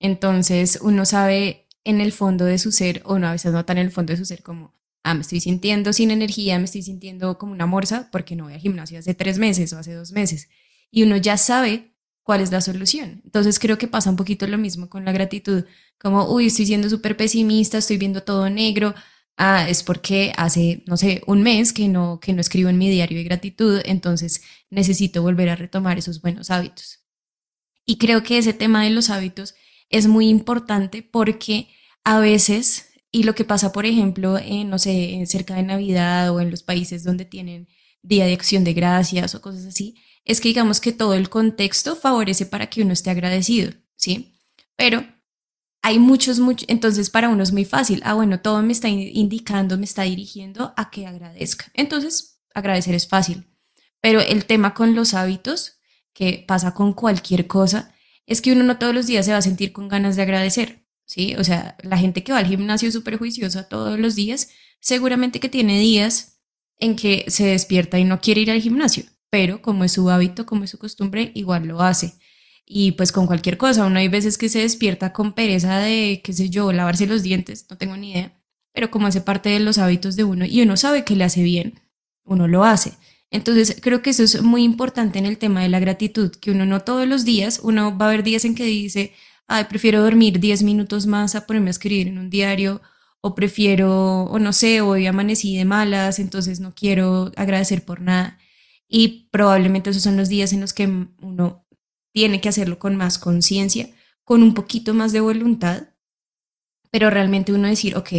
[0.00, 3.78] Entonces uno sabe en el fondo de su ser, o no, a veces no tan
[3.78, 4.74] en el fondo de su ser como,
[5.06, 8.54] ah, me estoy sintiendo sin energía, me estoy sintiendo como una morsa porque no voy
[8.54, 10.48] a gimnasio hace tres meses o hace dos meses.
[10.90, 13.22] Y uno ya sabe cuál es la solución.
[13.24, 15.64] Entonces creo que pasa un poquito lo mismo con la gratitud,
[15.98, 18.94] como, uy, estoy siendo súper pesimista, estoy viendo todo negro.
[19.36, 22.90] Ah, es porque hace, no sé, un mes que no, que no escribo en mi
[22.90, 27.00] diario de gratitud, entonces necesito volver a retomar esos buenos hábitos.
[27.84, 29.54] Y creo que ese tema de los hábitos
[29.88, 31.68] es muy importante porque
[32.02, 32.85] a veces
[33.16, 36.62] y lo que pasa, por ejemplo, en, no sé, cerca de Navidad o en los
[36.62, 37.66] países donde tienen
[38.02, 39.94] Día de Acción de Gracias o cosas así,
[40.26, 44.34] es que digamos que todo el contexto favorece para que uno esté agradecido, ¿sí?
[44.76, 45.02] Pero
[45.80, 49.86] hay muchos, entonces para uno es muy fácil, ah, bueno, todo me está indicando, me
[49.86, 51.70] está dirigiendo a que agradezca.
[51.72, 53.46] Entonces, agradecer es fácil.
[54.02, 55.78] Pero el tema con los hábitos,
[56.12, 57.94] que pasa con cualquier cosa,
[58.26, 60.85] es que uno no todos los días se va a sentir con ganas de agradecer.
[61.06, 61.34] ¿Sí?
[61.36, 65.48] O sea, la gente que va al gimnasio súper juiciosa todos los días, seguramente que
[65.48, 66.42] tiene días
[66.78, 70.44] en que se despierta y no quiere ir al gimnasio, pero como es su hábito,
[70.44, 72.14] como es su costumbre, igual lo hace.
[72.66, 76.32] Y pues con cualquier cosa, uno hay veces que se despierta con pereza de, qué
[76.32, 78.36] sé yo, lavarse los dientes, no tengo ni idea,
[78.72, 81.42] pero como hace parte de los hábitos de uno y uno sabe que le hace
[81.42, 81.80] bien,
[82.24, 82.92] uno lo hace.
[83.30, 86.66] Entonces, creo que eso es muy importante en el tema de la gratitud, que uno
[86.66, 89.12] no todos los días, uno va a haber días en que dice,
[89.48, 92.82] ay, prefiero dormir 10 minutos más a ponerme a escribir en un diario,
[93.20, 98.38] o prefiero, o no sé, hoy amanecí de malas, entonces no quiero agradecer por nada.
[98.88, 101.66] Y probablemente esos son los días en los que uno
[102.12, 103.90] tiene que hacerlo con más conciencia,
[104.24, 105.88] con un poquito más de voluntad,
[106.90, 108.10] pero realmente uno decir, ok,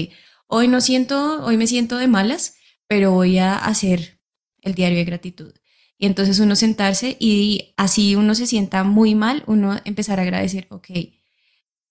[0.47, 2.55] hoy no siento, hoy me siento de malas,
[2.87, 4.21] pero voy a hacer
[4.61, 5.53] el diario de gratitud.
[5.97, 10.67] Y entonces uno sentarse y así uno se sienta muy mal, uno empezar a agradecer,
[10.69, 10.89] ok,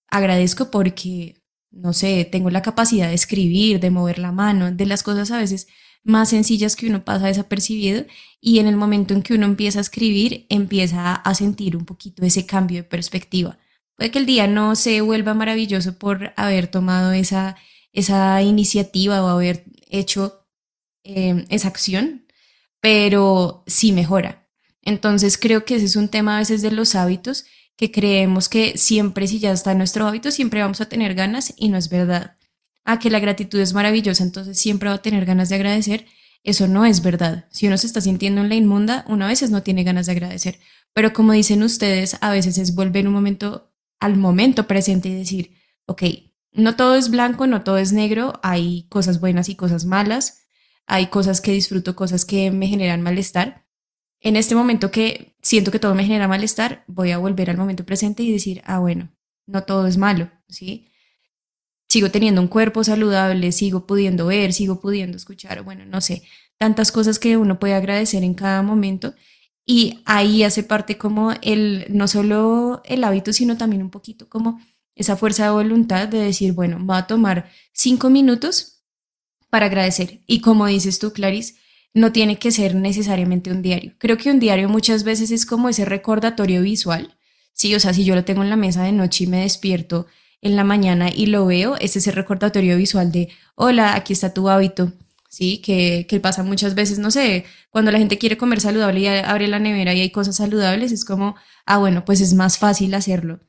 [0.09, 1.41] agradezco porque,
[1.71, 5.37] no sé, tengo la capacidad de escribir, de mover la mano, de las cosas a
[5.37, 5.67] veces
[6.03, 8.05] más sencillas que uno pasa desapercibido
[8.39, 12.23] y en el momento en que uno empieza a escribir, empieza a sentir un poquito
[12.23, 13.59] ese cambio de perspectiva.
[13.95, 17.57] Puede que el día no se vuelva maravilloso por haber tomado esa,
[17.91, 20.45] esa iniciativa o haber hecho
[21.03, 22.25] eh, esa acción,
[22.79, 24.47] pero sí mejora.
[24.81, 27.45] Entonces creo que ese es un tema a veces de los hábitos
[27.77, 31.53] que creemos que siempre si ya está en nuestro hábito, siempre vamos a tener ganas
[31.55, 32.35] y no es verdad.
[32.83, 36.05] A que la gratitud es maravillosa, entonces siempre va a tener ganas de agradecer.
[36.43, 37.45] eso no es verdad.
[37.51, 40.13] Si uno se está sintiendo en la inmunda, uno a veces no tiene ganas de
[40.13, 40.59] agradecer.
[40.93, 45.51] Pero como dicen ustedes, a veces es volver un momento al momento presente y decir,
[45.85, 46.03] ok,
[46.53, 50.43] no todo es blanco, no todo es negro, hay cosas buenas y cosas malas,
[50.87, 53.66] hay cosas que disfruto, cosas que me generan malestar.
[54.21, 57.85] En este momento que siento que todo me genera malestar, voy a volver al momento
[57.85, 59.09] presente y decir, ah, bueno,
[59.45, 60.87] no todo es malo, ¿sí?
[61.89, 66.23] Sigo teniendo un cuerpo saludable, sigo pudiendo ver, sigo pudiendo escuchar, bueno, no sé,
[66.57, 69.13] tantas cosas que uno puede agradecer en cada momento
[69.65, 74.59] y ahí hace parte como el, no solo el hábito, sino también un poquito como
[74.95, 78.83] esa fuerza de voluntad de decir, bueno, va a tomar cinco minutos
[79.49, 80.21] para agradecer.
[80.25, 81.55] Y como dices tú, Clarice,
[81.97, 83.93] no tiene que ser necesariamente un diario.
[83.97, 87.17] Creo que un diario muchas veces es como ese recordatorio visual.
[87.53, 90.05] Sí, o sea, si yo lo tengo en la mesa de noche y me despierto
[90.41, 94.47] en la mañana y lo veo, es ese recordatorio visual de, hola, aquí está tu
[94.47, 94.93] hábito,
[95.27, 95.59] ¿sí?
[95.59, 99.47] Que, que pasa muchas veces, no sé, cuando la gente quiere comer saludable y abre
[99.47, 103.39] la nevera y hay cosas saludables, es como, ah, bueno, pues es más fácil hacerlo.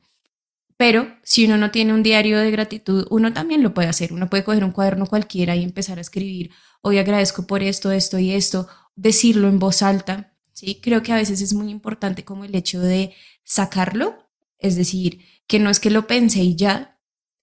[0.79, 4.13] Pero si uno no tiene un diario de gratitud, uno también lo puede hacer.
[4.13, 8.19] Uno puede coger un cuaderno cualquiera y empezar a escribir, hoy agradezco por esto, esto
[8.19, 10.33] y esto, decirlo en voz alta.
[10.53, 10.79] ¿sí?
[10.81, 13.13] Creo que a veces es muy importante como el hecho de
[13.43, 16.99] sacarlo, es decir, que no es que lo pense y ya,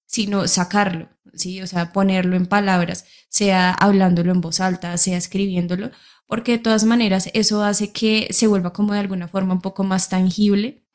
[0.07, 1.61] sino sacarlo, ¿sí?
[1.63, 5.91] O sea, ponerlo en palabras, sea hablándolo en voz alta, sea escribiéndolo,
[6.27, 9.83] porque de todas maneras eso hace que se vuelva como de alguna forma un poco
[9.83, 10.87] más tangible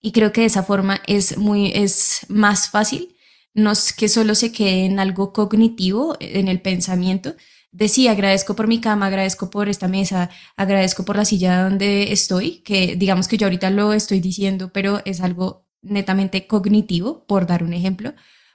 [0.00, 3.16] y creo que de esa forma es, muy, es más fácil
[3.58, 7.34] no es que solo se quede en algo cognitivo, en el pensamiento,
[7.70, 12.12] de sí, agradezco por mi cama, agradezco por esta mesa, agradezco por la silla donde
[12.12, 17.46] estoy, que digamos que yo ahorita lo estoy diciendo, pero es algo netamente cognitivo, por
[17.46, 18.14] dar un ejemplo.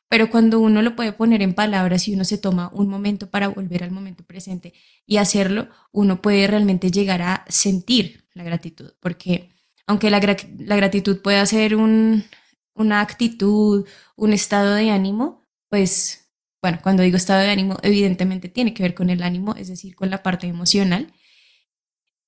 [0.09, 3.47] Pero cuando uno lo puede poner en palabras y uno se toma un momento para
[3.47, 4.73] volver al momento presente
[5.05, 9.49] y hacerlo, uno puede realmente llegar a sentir la gratitud, porque
[9.87, 11.75] aunque la, gratitud pueda ser
[12.75, 16.31] una actitud, un estado de ánimo, pues,
[16.61, 19.95] bueno, cuando digo estado de ánimo, evidentemente tiene que ver con el ánimo, es decir,
[19.95, 21.13] con la parte emocional.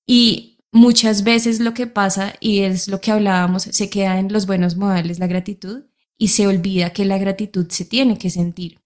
[0.07, 4.45] Y muchas veces lo que pasa, y es lo que hablábamos, se queda en los
[4.45, 5.85] buenos modales la gratitud
[6.17, 8.79] y se olvida que la gratitud se tiene que sentir.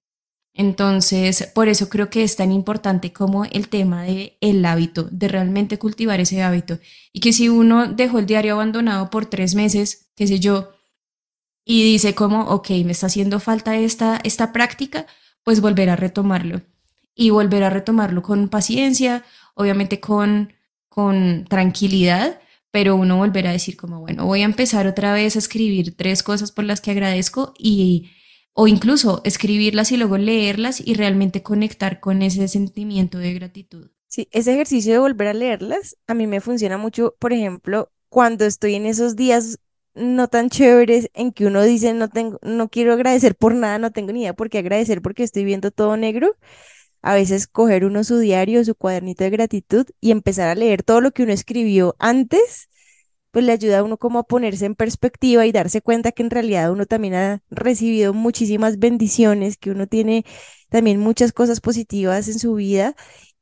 [0.54, 5.28] Entonces, por eso creo que es tan importante como el tema de el hábito, de
[5.30, 6.80] realmente cultivar ese hábito.
[7.14, 10.72] Y que si uno dejó el diario abandonado por tres meses, qué sé yo,
[11.72, 15.06] y dice como, ok, me está haciendo falta esta, esta práctica,
[15.44, 16.64] pues volver a retomarlo.
[17.14, 20.52] Y volver a retomarlo con paciencia, obviamente con,
[20.88, 25.40] con tranquilidad, pero uno volverá a decir como, bueno, voy a empezar otra vez a
[25.40, 28.10] escribir tres cosas por las que agradezco y
[28.54, 33.92] o incluso escribirlas y luego leerlas y realmente conectar con ese sentimiento de gratitud.
[34.08, 38.46] Sí, ese ejercicio de volver a leerlas a mí me funciona mucho, por ejemplo, cuando
[38.46, 39.60] estoy en esos días
[39.96, 43.92] no tan chéveres en que uno dice no tengo, no quiero agradecer por nada, no
[43.92, 46.36] tengo ni idea por qué agradecer porque estoy viendo todo negro.
[47.02, 51.02] A veces coger uno su diario, su cuadernito de gratitud y empezar a leer todo
[51.02, 52.70] lo que uno escribió antes
[53.32, 56.32] pues le ayuda a uno como a ponerse en perspectiva y darse cuenta que en
[56.32, 60.26] realidad uno también ha recibido muchísimas bendiciones, que uno tiene
[60.70, 62.96] también muchas cosas positivas en su vida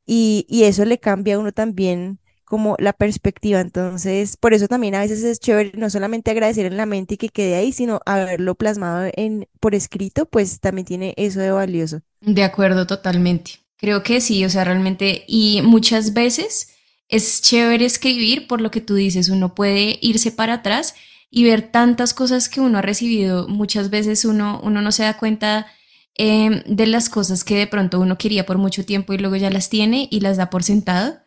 [0.05, 3.59] y, y eso le cambia a uno también como la perspectiva.
[3.59, 7.17] Entonces, por eso también a veces es chévere no solamente agradecer en la mente y
[7.17, 12.01] que quede ahí, sino haberlo plasmado en, por escrito, pues también tiene eso de valioso.
[12.21, 13.59] De acuerdo, totalmente.
[13.75, 16.69] Creo que sí, o sea, realmente, y muchas veces
[17.09, 20.95] es chévere escribir por lo que tú dices, uno puede irse para atrás
[21.29, 23.47] y ver tantas cosas que uno ha recibido.
[23.49, 25.67] Muchas veces uno, uno no se da cuenta
[26.15, 29.49] em, de las cosas que de pronto uno quería por mucho tiempo y luego ya
[29.49, 31.19] las tiene y las da por sentado.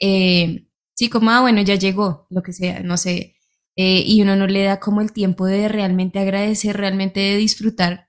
[0.00, 3.36] Eh, sí, como, ah, bueno, ya llegó, lo que sea, no sé.
[3.76, 8.08] Eh, y uno no le da como el tiempo de realmente agradecer, realmente de disfrutar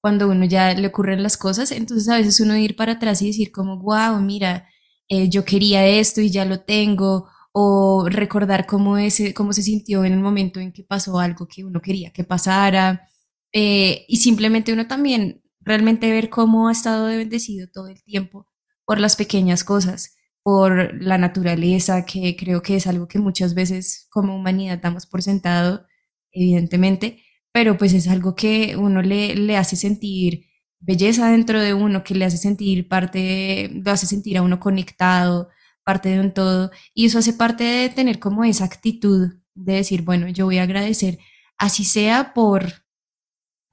[0.00, 1.72] cuando uno ya le ocurren las cosas.
[1.72, 4.68] Entonces a veces uno ir para atrás y decir como, wow, mira,
[5.08, 10.04] eh, yo quería esto y ya lo tengo, o recordar cómo, ese, cómo se sintió
[10.04, 13.08] en el momento en que pasó algo que uno quería que pasara,
[13.52, 18.48] eh, y simplemente uno también realmente ver cómo ha estado bendecido todo el tiempo
[18.84, 24.06] por las pequeñas cosas, por la naturaleza, que creo que es algo que muchas veces
[24.10, 25.86] como humanidad damos por sentado,
[26.32, 30.46] evidentemente, pero pues es algo que uno le, le hace sentir
[30.80, 35.48] belleza dentro de uno que le hace sentir parte, lo hace sentir a uno conectado,
[35.82, 40.02] parte de un todo, y eso hace parte de tener como esa actitud de decir,
[40.02, 41.18] bueno, yo voy a agradecer,
[41.58, 42.84] así sea por,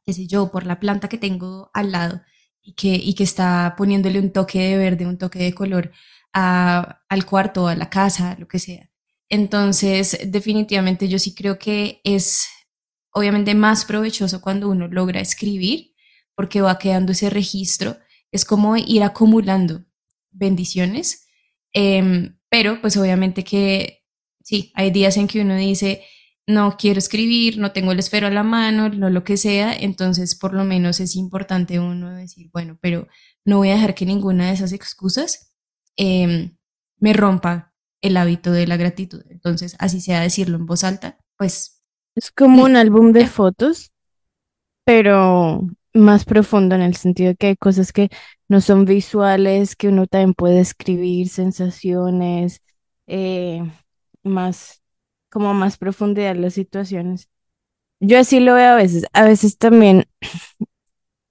[0.05, 2.21] qué sé yo, por la planta que tengo al lado,
[2.61, 5.91] y que, y que está poniéndole un toque de verde, un toque de color
[6.33, 8.89] al cuarto, a la casa, lo que sea.
[9.29, 12.47] Entonces, definitivamente yo sí creo que es
[13.13, 15.93] obviamente más provechoso cuando uno logra escribir,
[16.35, 17.97] porque va quedando ese registro.
[18.31, 19.85] Es como ir acumulando
[20.31, 21.27] bendiciones,
[21.73, 24.03] em, pero pues obviamente que
[24.43, 26.03] sí, hay días en que uno dice,
[26.47, 30.35] no quiero escribir, no tengo el esfero a la mano, no lo que sea, entonces
[30.35, 33.07] por lo menos es importante uno decir, bueno, pero
[33.45, 35.50] no voy a dejar que ninguna de esas excusas
[36.01, 36.57] em,
[36.99, 39.23] me rompa el hábito de la gratitud.
[39.29, 41.83] Entonces, así sea decirlo en voz alta, pues...
[42.15, 43.91] Es como un álbum de fotos,
[44.83, 45.61] pero
[45.93, 48.09] más profundo en el sentido de que hay cosas que
[48.49, 52.61] no son visuales, que uno también puede escribir, sensaciones,
[53.07, 53.63] eh,
[54.23, 54.81] más
[55.29, 57.29] como más profundidad las situaciones.
[58.01, 60.05] Yo así lo veo a veces, a veces también,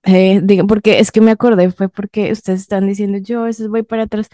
[0.05, 3.69] eh, digo, porque es que me acordé, fue porque ustedes están diciendo, yo a veces
[3.69, 4.29] voy para atrás,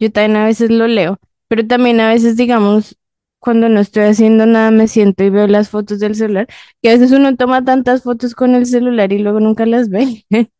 [0.00, 2.96] yo también a veces lo leo, pero también a veces, digamos,
[3.38, 6.46] cuando no estoy haciendo nada, me siento y veo las fotos del celular,
[6.82, 10.26] que a veces uno toma tantas fotos con el celular y luego nunca las ve.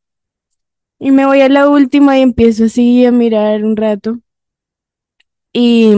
[1.00, 4.20] y me voy a la última y empiezo así a mirar un rato.
[5.52, 5.92] Y,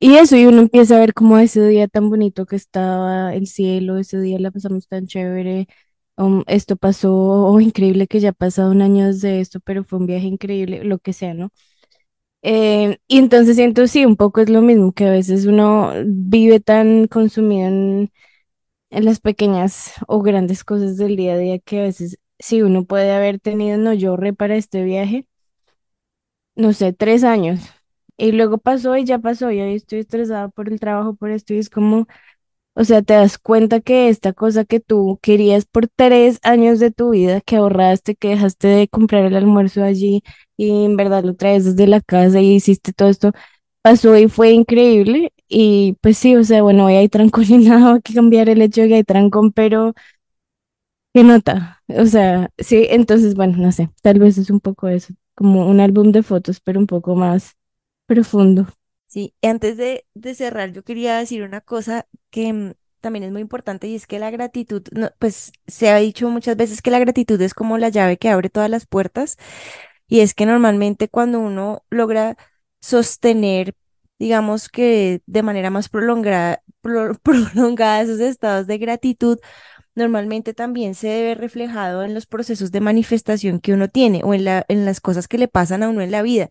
[0.00, 3.46] y eso, y uno empieza a ver como ese día tan bonito que estaba el
[3.48, 5.66] cielo, ese día la pasamos tan chévere,
[6.16, 9.98] um, esto pasó, oh, increíble que ya ha pasado un año desde esto, pero fue
[9.98, 11.50] un viaje increíble, lo que sea, ¿no?
[12.42, 16.60] Eh, y entonces siento, sí, un poco es lo mismo, que a veces uno vive
[16.60, 18.12] tan consumido en,
[18.90, 23.12] las pequeñas o grandes cosas del día a día que a veces sí uno puede
[23.12, 25.26] haber tenido, no, yo re para este viaje,
[26.56, 27.60] no sé, tres años
[28.16, 31.54] y luego pasó y ya pasó, y hoy estoy estresada por el trabajo, por esto,
[31.54, 32.06] y es como,
[32.74, 36.92] o sea, te das cuenta que esta cosa que tú querías por tres años de
[36.92, 40.22] tu vida, que ahorraste, que dejaste de comprar el almuerzo allí,
[40.58, 43.32] y en verdad lo traes desde la casa y hiciste todo esto,
[43.82, 47.94] pasó y fue increíble, y pues sí, o sea, bueno, hoy hay trancón y nada,
[47.96, 49.94] hay que cambiar el hecho de que hay trancón, pero...
[51.14, 51.82] ¿Qué nota?
[51.88, 55.80] O sea, sí, entonces, bueno, no sé, tal vez es un poco eso, como un
[55.80, 57.54] álbum de fotos, pero un poco más
[58.06, 58.66] profundo.
[59.06, 63.40] Sí, antes de, de cerrar, yo quería decir una cosa que mm, también es muy
[63.40, 66.98] importante y es que la gratitud, no, pues se ha dicho muchas veces que la
[66.98, 69.38] gratitud es como la llave que abre todas las puertas
[70.08, 72.36] y es que normalmente cuando uno logra
[72.80, 73.74] sostener,
[74.18, 76.62] digamos que de manera más prolongada,
[77.22, 79.38] prolongada esos estados de gratitud,
[79.94, 84.44] normalmente también se ve reflejado en los procesos de manifestación que uno tiene o en,
[84.44, 86.48] la, en las cosas que le pasan a uno en la vida.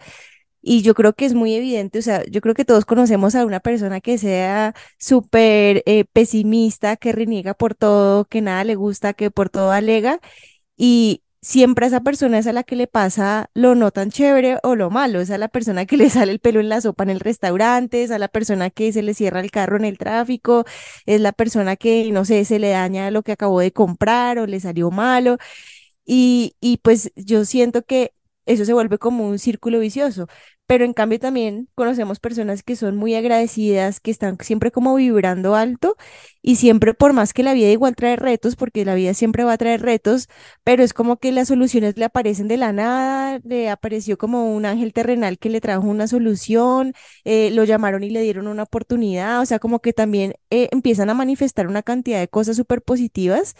[0.61, 3.45] Y yo creo que es muy evidente, o sea, yo creo que todos conocemos a
[3.45, 9.13] una persona que sea súper eh, pesimista, que reniega por todo, que nada le gusta,
[9.13, 10.19] que por todo alega.
[10.77, 14.75] Y siempre esa persona es a la que le pasa lo no tan chévere o
[14.75, 17.09] lo malo, es a la persona que le sale el pelo en la sopa en
[17.11, 20.65] el restaurante, es a la persona que se le cierra el carro en el tráfico,
[21.05, 24.47] es la persona que, no sé, se le daña lo que acabó de comprar o
[24.47, 25.37] le salió malo.
[26.05, 28.13] Y, y pues yo siento que
[28.45, 30.27] eso se vuelve como un círculo vicioso.
[30.67, 35.55] Pero en cambio también conocemos personas que son muy agradecidas, que están siempre como vibrando
[35.55, 35.95] alto
[36.41, 39.53] y siempre por más que la vida igual trae retos, porque la vida siempre va
[39.53, 40.27] a traer retos,
[40.63, 44.65] pero es como que las soluciones le aparecen de la nada, le apareció como un
[44.65, 46.93] ángel terrenal que le trajo una solución,
[47.23, 51.09] eh, lo llamaron y le dieron una oportunidad, o sea, como que también eh, empiezan
[51.09, 53.55] a manifestar una cantidad de cosas súper positivas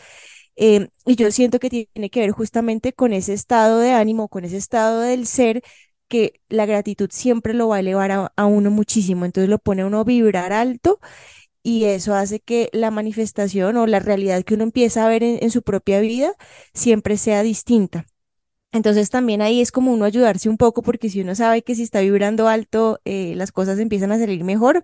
[0.60, 4.44] Em, y yo siento que tiene que ver justamente con ese estado de ánimo, con
[4.44, 5.62] ese estado del ser,
[6.08, 9.26] que la gratitud siempre lo va a elevar a, uno muchísimo.
[9.26, 11.00] Entonces lo pone a uno a vibrar alto
[11.64, 15.52] y eso hace que la manifestación o la realidad que uno empieza a ver en,
[15.52, 16.34] su propia vida
[16.74, 18.06] siempre sea distinta.
[18.72, 21.84] Entonces también ahí es como uno ayudarse un poco porque si uno sabe que si
[21.84, 24.84] está vibrando alto, eh, las cosas empiezan a salir mejor,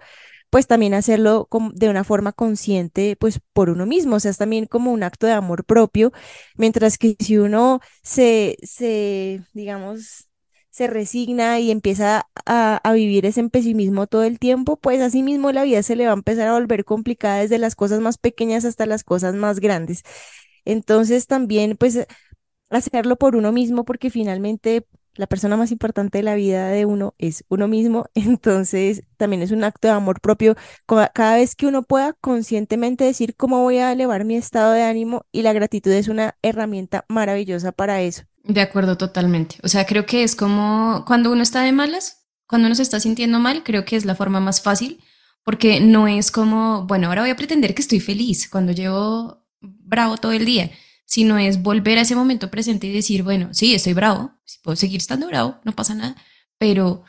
[0.53, 4.67] pues también hacerlo de una forma consciente, pues por uno mismo, o sea, es también
[4.67, 6.11] como un acto de amor propio,
[6.57, 10.28] mientras que si uno se, se digamos,
[10.74, 15.51] se resigna y empieza a, a, vivir ese pesimismo todo el tiempo, pues así mismo
[15.51, 18.65] la vida se le va a empezar a volver complicada desde las cosas más pequeñas
[18.65, 20.03] hasta las cosas más grandes.
[20.65, 22.07] Entonces también, pues,
[22.71, 27.13] hacerlo por uno mismo, porque finalmente la persona más importante de la vida de uno
[27.19, 30.55] es uno mismo, entonces también es un acto de amor propio.
[30.88, 35.26] Cada vez que uno pueda conscientemente decir cómo voy a elevar mi estado de ánimo
[35.32, 38.24] y la gratitud es una herramienta maravillosa para eso.
[38.44, 39.58] De acuerdo, totalmente.
[39.64, 43.00] O sea, creo que es como cuando uno está de malas, cuando uno se está
[43.00, 45.02] sintiendo mal, creo que es la forma más fácil
[45.44, 50.18] porque no es como, bueno, ahora voy a pretender que estoy feliz cuando llevo bravo
[50.18, 50.72] todo el día
[51.06, 54.32] sino es volver a ese momento presente y decir, bueno, sí, estoy bravo,
[54.64, 56.16] puedo seguir estando bravo, no pasa nada,
[56.58, 57.04] pero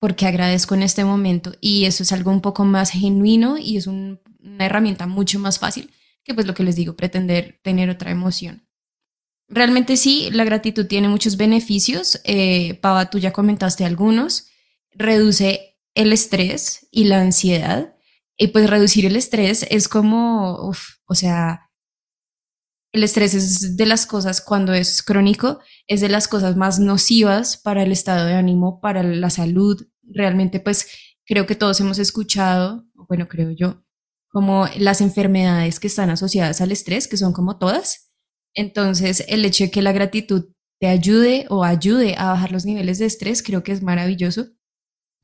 [0.00, 3.86] porque agradezco en este momento y eso es algo un poco más genuino y es
[3.86, 4.18] una
[4.60, 5.90] herramienta mucho más fácil
[6.24, 8.67] que pues lo que les digo, pretender tener otra emoción.
[9.48, 12.20] Realmente sí, la gratitud tiene muchos beneficios.
[12.24, 14.48] Eh, Pava, tú ya comentaste algunos.
[14.92, 17.94] Reduce el estrés y la ansiedad.
[18.36, 20.70] Y pues reducir el estrés es como,
[21.06, 21.68] o sea,
[22.92, 27.56] el estrés es de las cosas, cuando es crónico, es de las cosas más nocivas
[27.56, 29.86] para el estado de ánimo, para la salud.
[30.02, 30.88] Realmente, pues
[31.26, 33.84] creo que todos hemos escuchado, bueno, creo yo,
[34.28, 38.07] como las enfermedades que están asociadas al estrés, que son como todas.
[38.58, 40.46] Entonces, el hecho de que la gratitud
[40.80, 44.48] te ayude o ayude a bajar los niveles de estrés, creo que es maravilloso.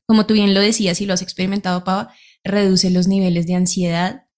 [0.07, 2.13] Como tú bien lo decías y lo has experimentado, Pava,
[2.45, 4.29] reduce los niveles de ansiedad.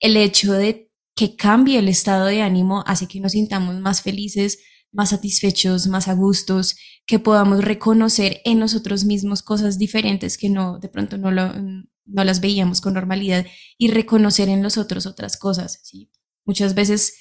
[0.00, 4.58] El hecho de que cambie el estado de ánimo hace que nos sintamos más felices,
[4.92, 6.76] más satisfechos, más a gustos,
[7.06, 12.24] que podamos reconocer en nosotros mismos cosas diferentes que no, de pronto no, lo, no
[12.24, 13.46] las veíamos con normalidad
[13.78, 15.80] y reconocer en los otros otras cosas.
[15.84, 16.10] ¿sí?
[16.44, 17.14] Muchas veces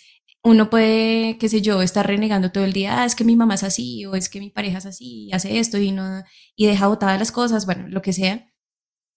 [0.43, 3.55] uno puede, qué sé yo, estar renegando todo el día, ah, es que mi mamá
[3.55, 6.23] es así, o es que mi pareja es así, y hace esto y no,
[6.55, 8.51] y deja botadas las cosas, bueno, lo que sea.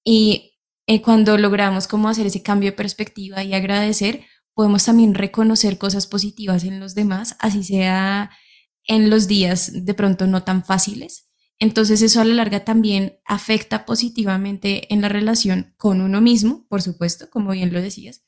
[0.05, 5.79] Y eh, cuando logramos como hacer ese cambio de perspectiva y agradecer, podemos también reconocer
[5.79, 8.31] cosas positivas en los demás, así sea
[8.87, 11.31] en los días de pronto no tan fáciles.
[11.59, 16.83] Entonces eso a la larga también afecta positivamente en la relación con uno mismo, por
[16.83, 18.25] supuesto, como bien lo decías,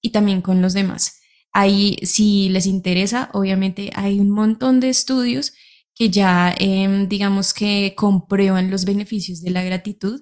[0.00, 1.20] y también con los demás.
[1.58, 5.54] Ahí, si les interesa, obviamente hay un montón de estudios
[5.94, 10.20] que ya, em, digamos que comprueban los beneficios de la gratitud.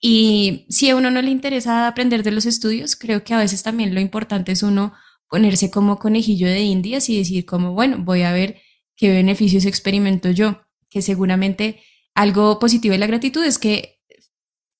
[0.00, 3.62] Y si a uno no le interesa aprender de los estudios, creo que a veces
[3.62, 4.92] también lo importante es uno
[5.28, 8.60] ponerse como conejillo de indias y decir como, bueno, voy a ver
[8.96, 11.80] qué beneficios experimento yo, que seguramente
[12.16, 14.00] algo positivo de la gratitud es que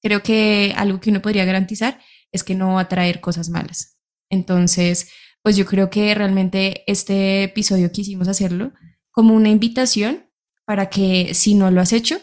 [0.02, 2.00] creo que algo que uno podría garantizar
[2.32, 3.98] es que no va a traer cosas malas.
[4.30, 5.08] Entonces,
[5.42, 8.72] pues yo creo que realmente este episodio quisimos hacerlo
[9.10, 10.30] como una invitación
[10.64, 12.20] para que si no lo has hecho,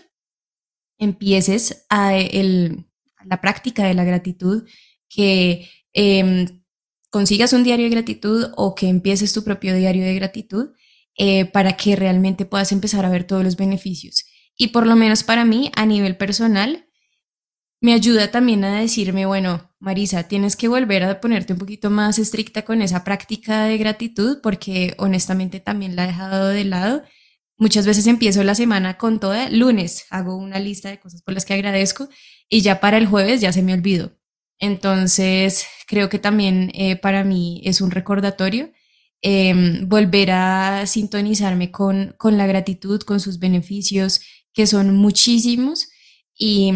[0.98, 4.68] empieces a, la práctica de la gratitud,
[5.10, 6.64] que em,
[7.10, 10.70] consigas un diario de gratitud o que empieces tu propio diario de gratitud
[11.18, 14.26] eh, para que realmente puedas empezar a ver todos los beneficios.
[14.56, 16.89] Y por lo menos para mí, a nivel personal,
[17.82, 22.20] me ayuda también a decirme, bueno, Marisa, tienes que volver a ponerte un poquito más
[22.20, 27.04] estricta con esa práctica de gratitud porque honestamente también la he dejado de lado.
[27.58, 31.46] Muchas veces empiezo la semana con toda, lunes hago una lista de cosas por las
[31.46, 32.10] que agradezco
[32.50, 34.12] y ya para el jueves ya se me olvidó.
[34.60, 38.72] Entonces, creo que también eh, para mí es un recordatorio
[39.22, 44.22] em, volver a sintonizarme con, con la gratitud, con sus beneficios,
[44.54, 45.90] que son muchísimos.
[46.38, 46.74] Y,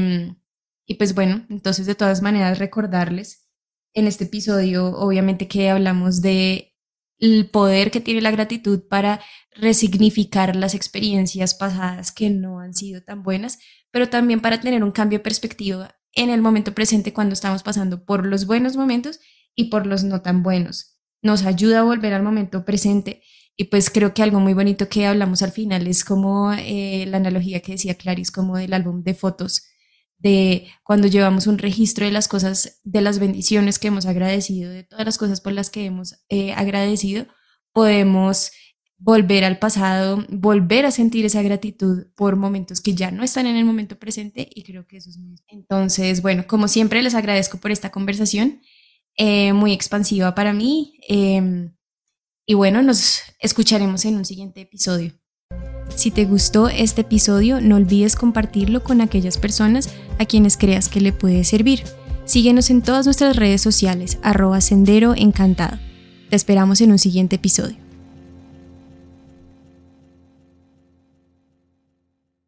[0.86, 3.48] y pues bueno, entonces de todas maneras recordarles
[3.94, 6.74] en este episodio, obviamente que hablamos de
[7.20, 9.22] el poder que tiene la gratitud para
[9.52, 13.60] resignificar las experiencias pasadas que no han sido tan buenas,
[13.92, 18.06] pero también para tener un cambio de perspectiva en el momento presente cuando estamos pasando
[18.06, 19.20] por los buenos momentos
[19.56, 21.00] y por los no tan buenos.
[21.22, 23.22] Nos ayuda a volver al momento presente
[23.56, 27.18] y pues creo que algo muy bonito que hablamos al final es como eh, la
[27.18, 29.64] analogía que decía Clarice, como del álbum de fotos,
[30.24, 34.84] de cuando llevamos un registro de las cosas, de las bendiciones que hemos agradecido, de
[34.84, 37.28] todas las cosas por las que hemos eh, agradecido,
[37.74, 38.52] podemos
[38.98, 43.58] volver al pasado, volver a sentir esa gratitud por momentos que ya no están en
[43.58, 45.36] el momento presente y creo que eso es muy...
[45.50, 48.62] Entonces, bueno, como siempre les agradezco por esta conversación,
[49.18, 51.00] eh, muy expansiva para mí.
[51.10, 51.76] Em,
[52.46, 55.14] y bueno, nos escucharemos en un siguiente episodio.
[55.96, 61.01] Si te gustó este episodio, no olvides compartirlo con aquellas personas a quienes creas que
[61.01, 61.84] le puede servir.
[62.26, 65.78] Síguenos en todas nuestras redes sociales, arroba sendero encantado.
[66.30, 67.83] Te esperamos en un siguiente episodio.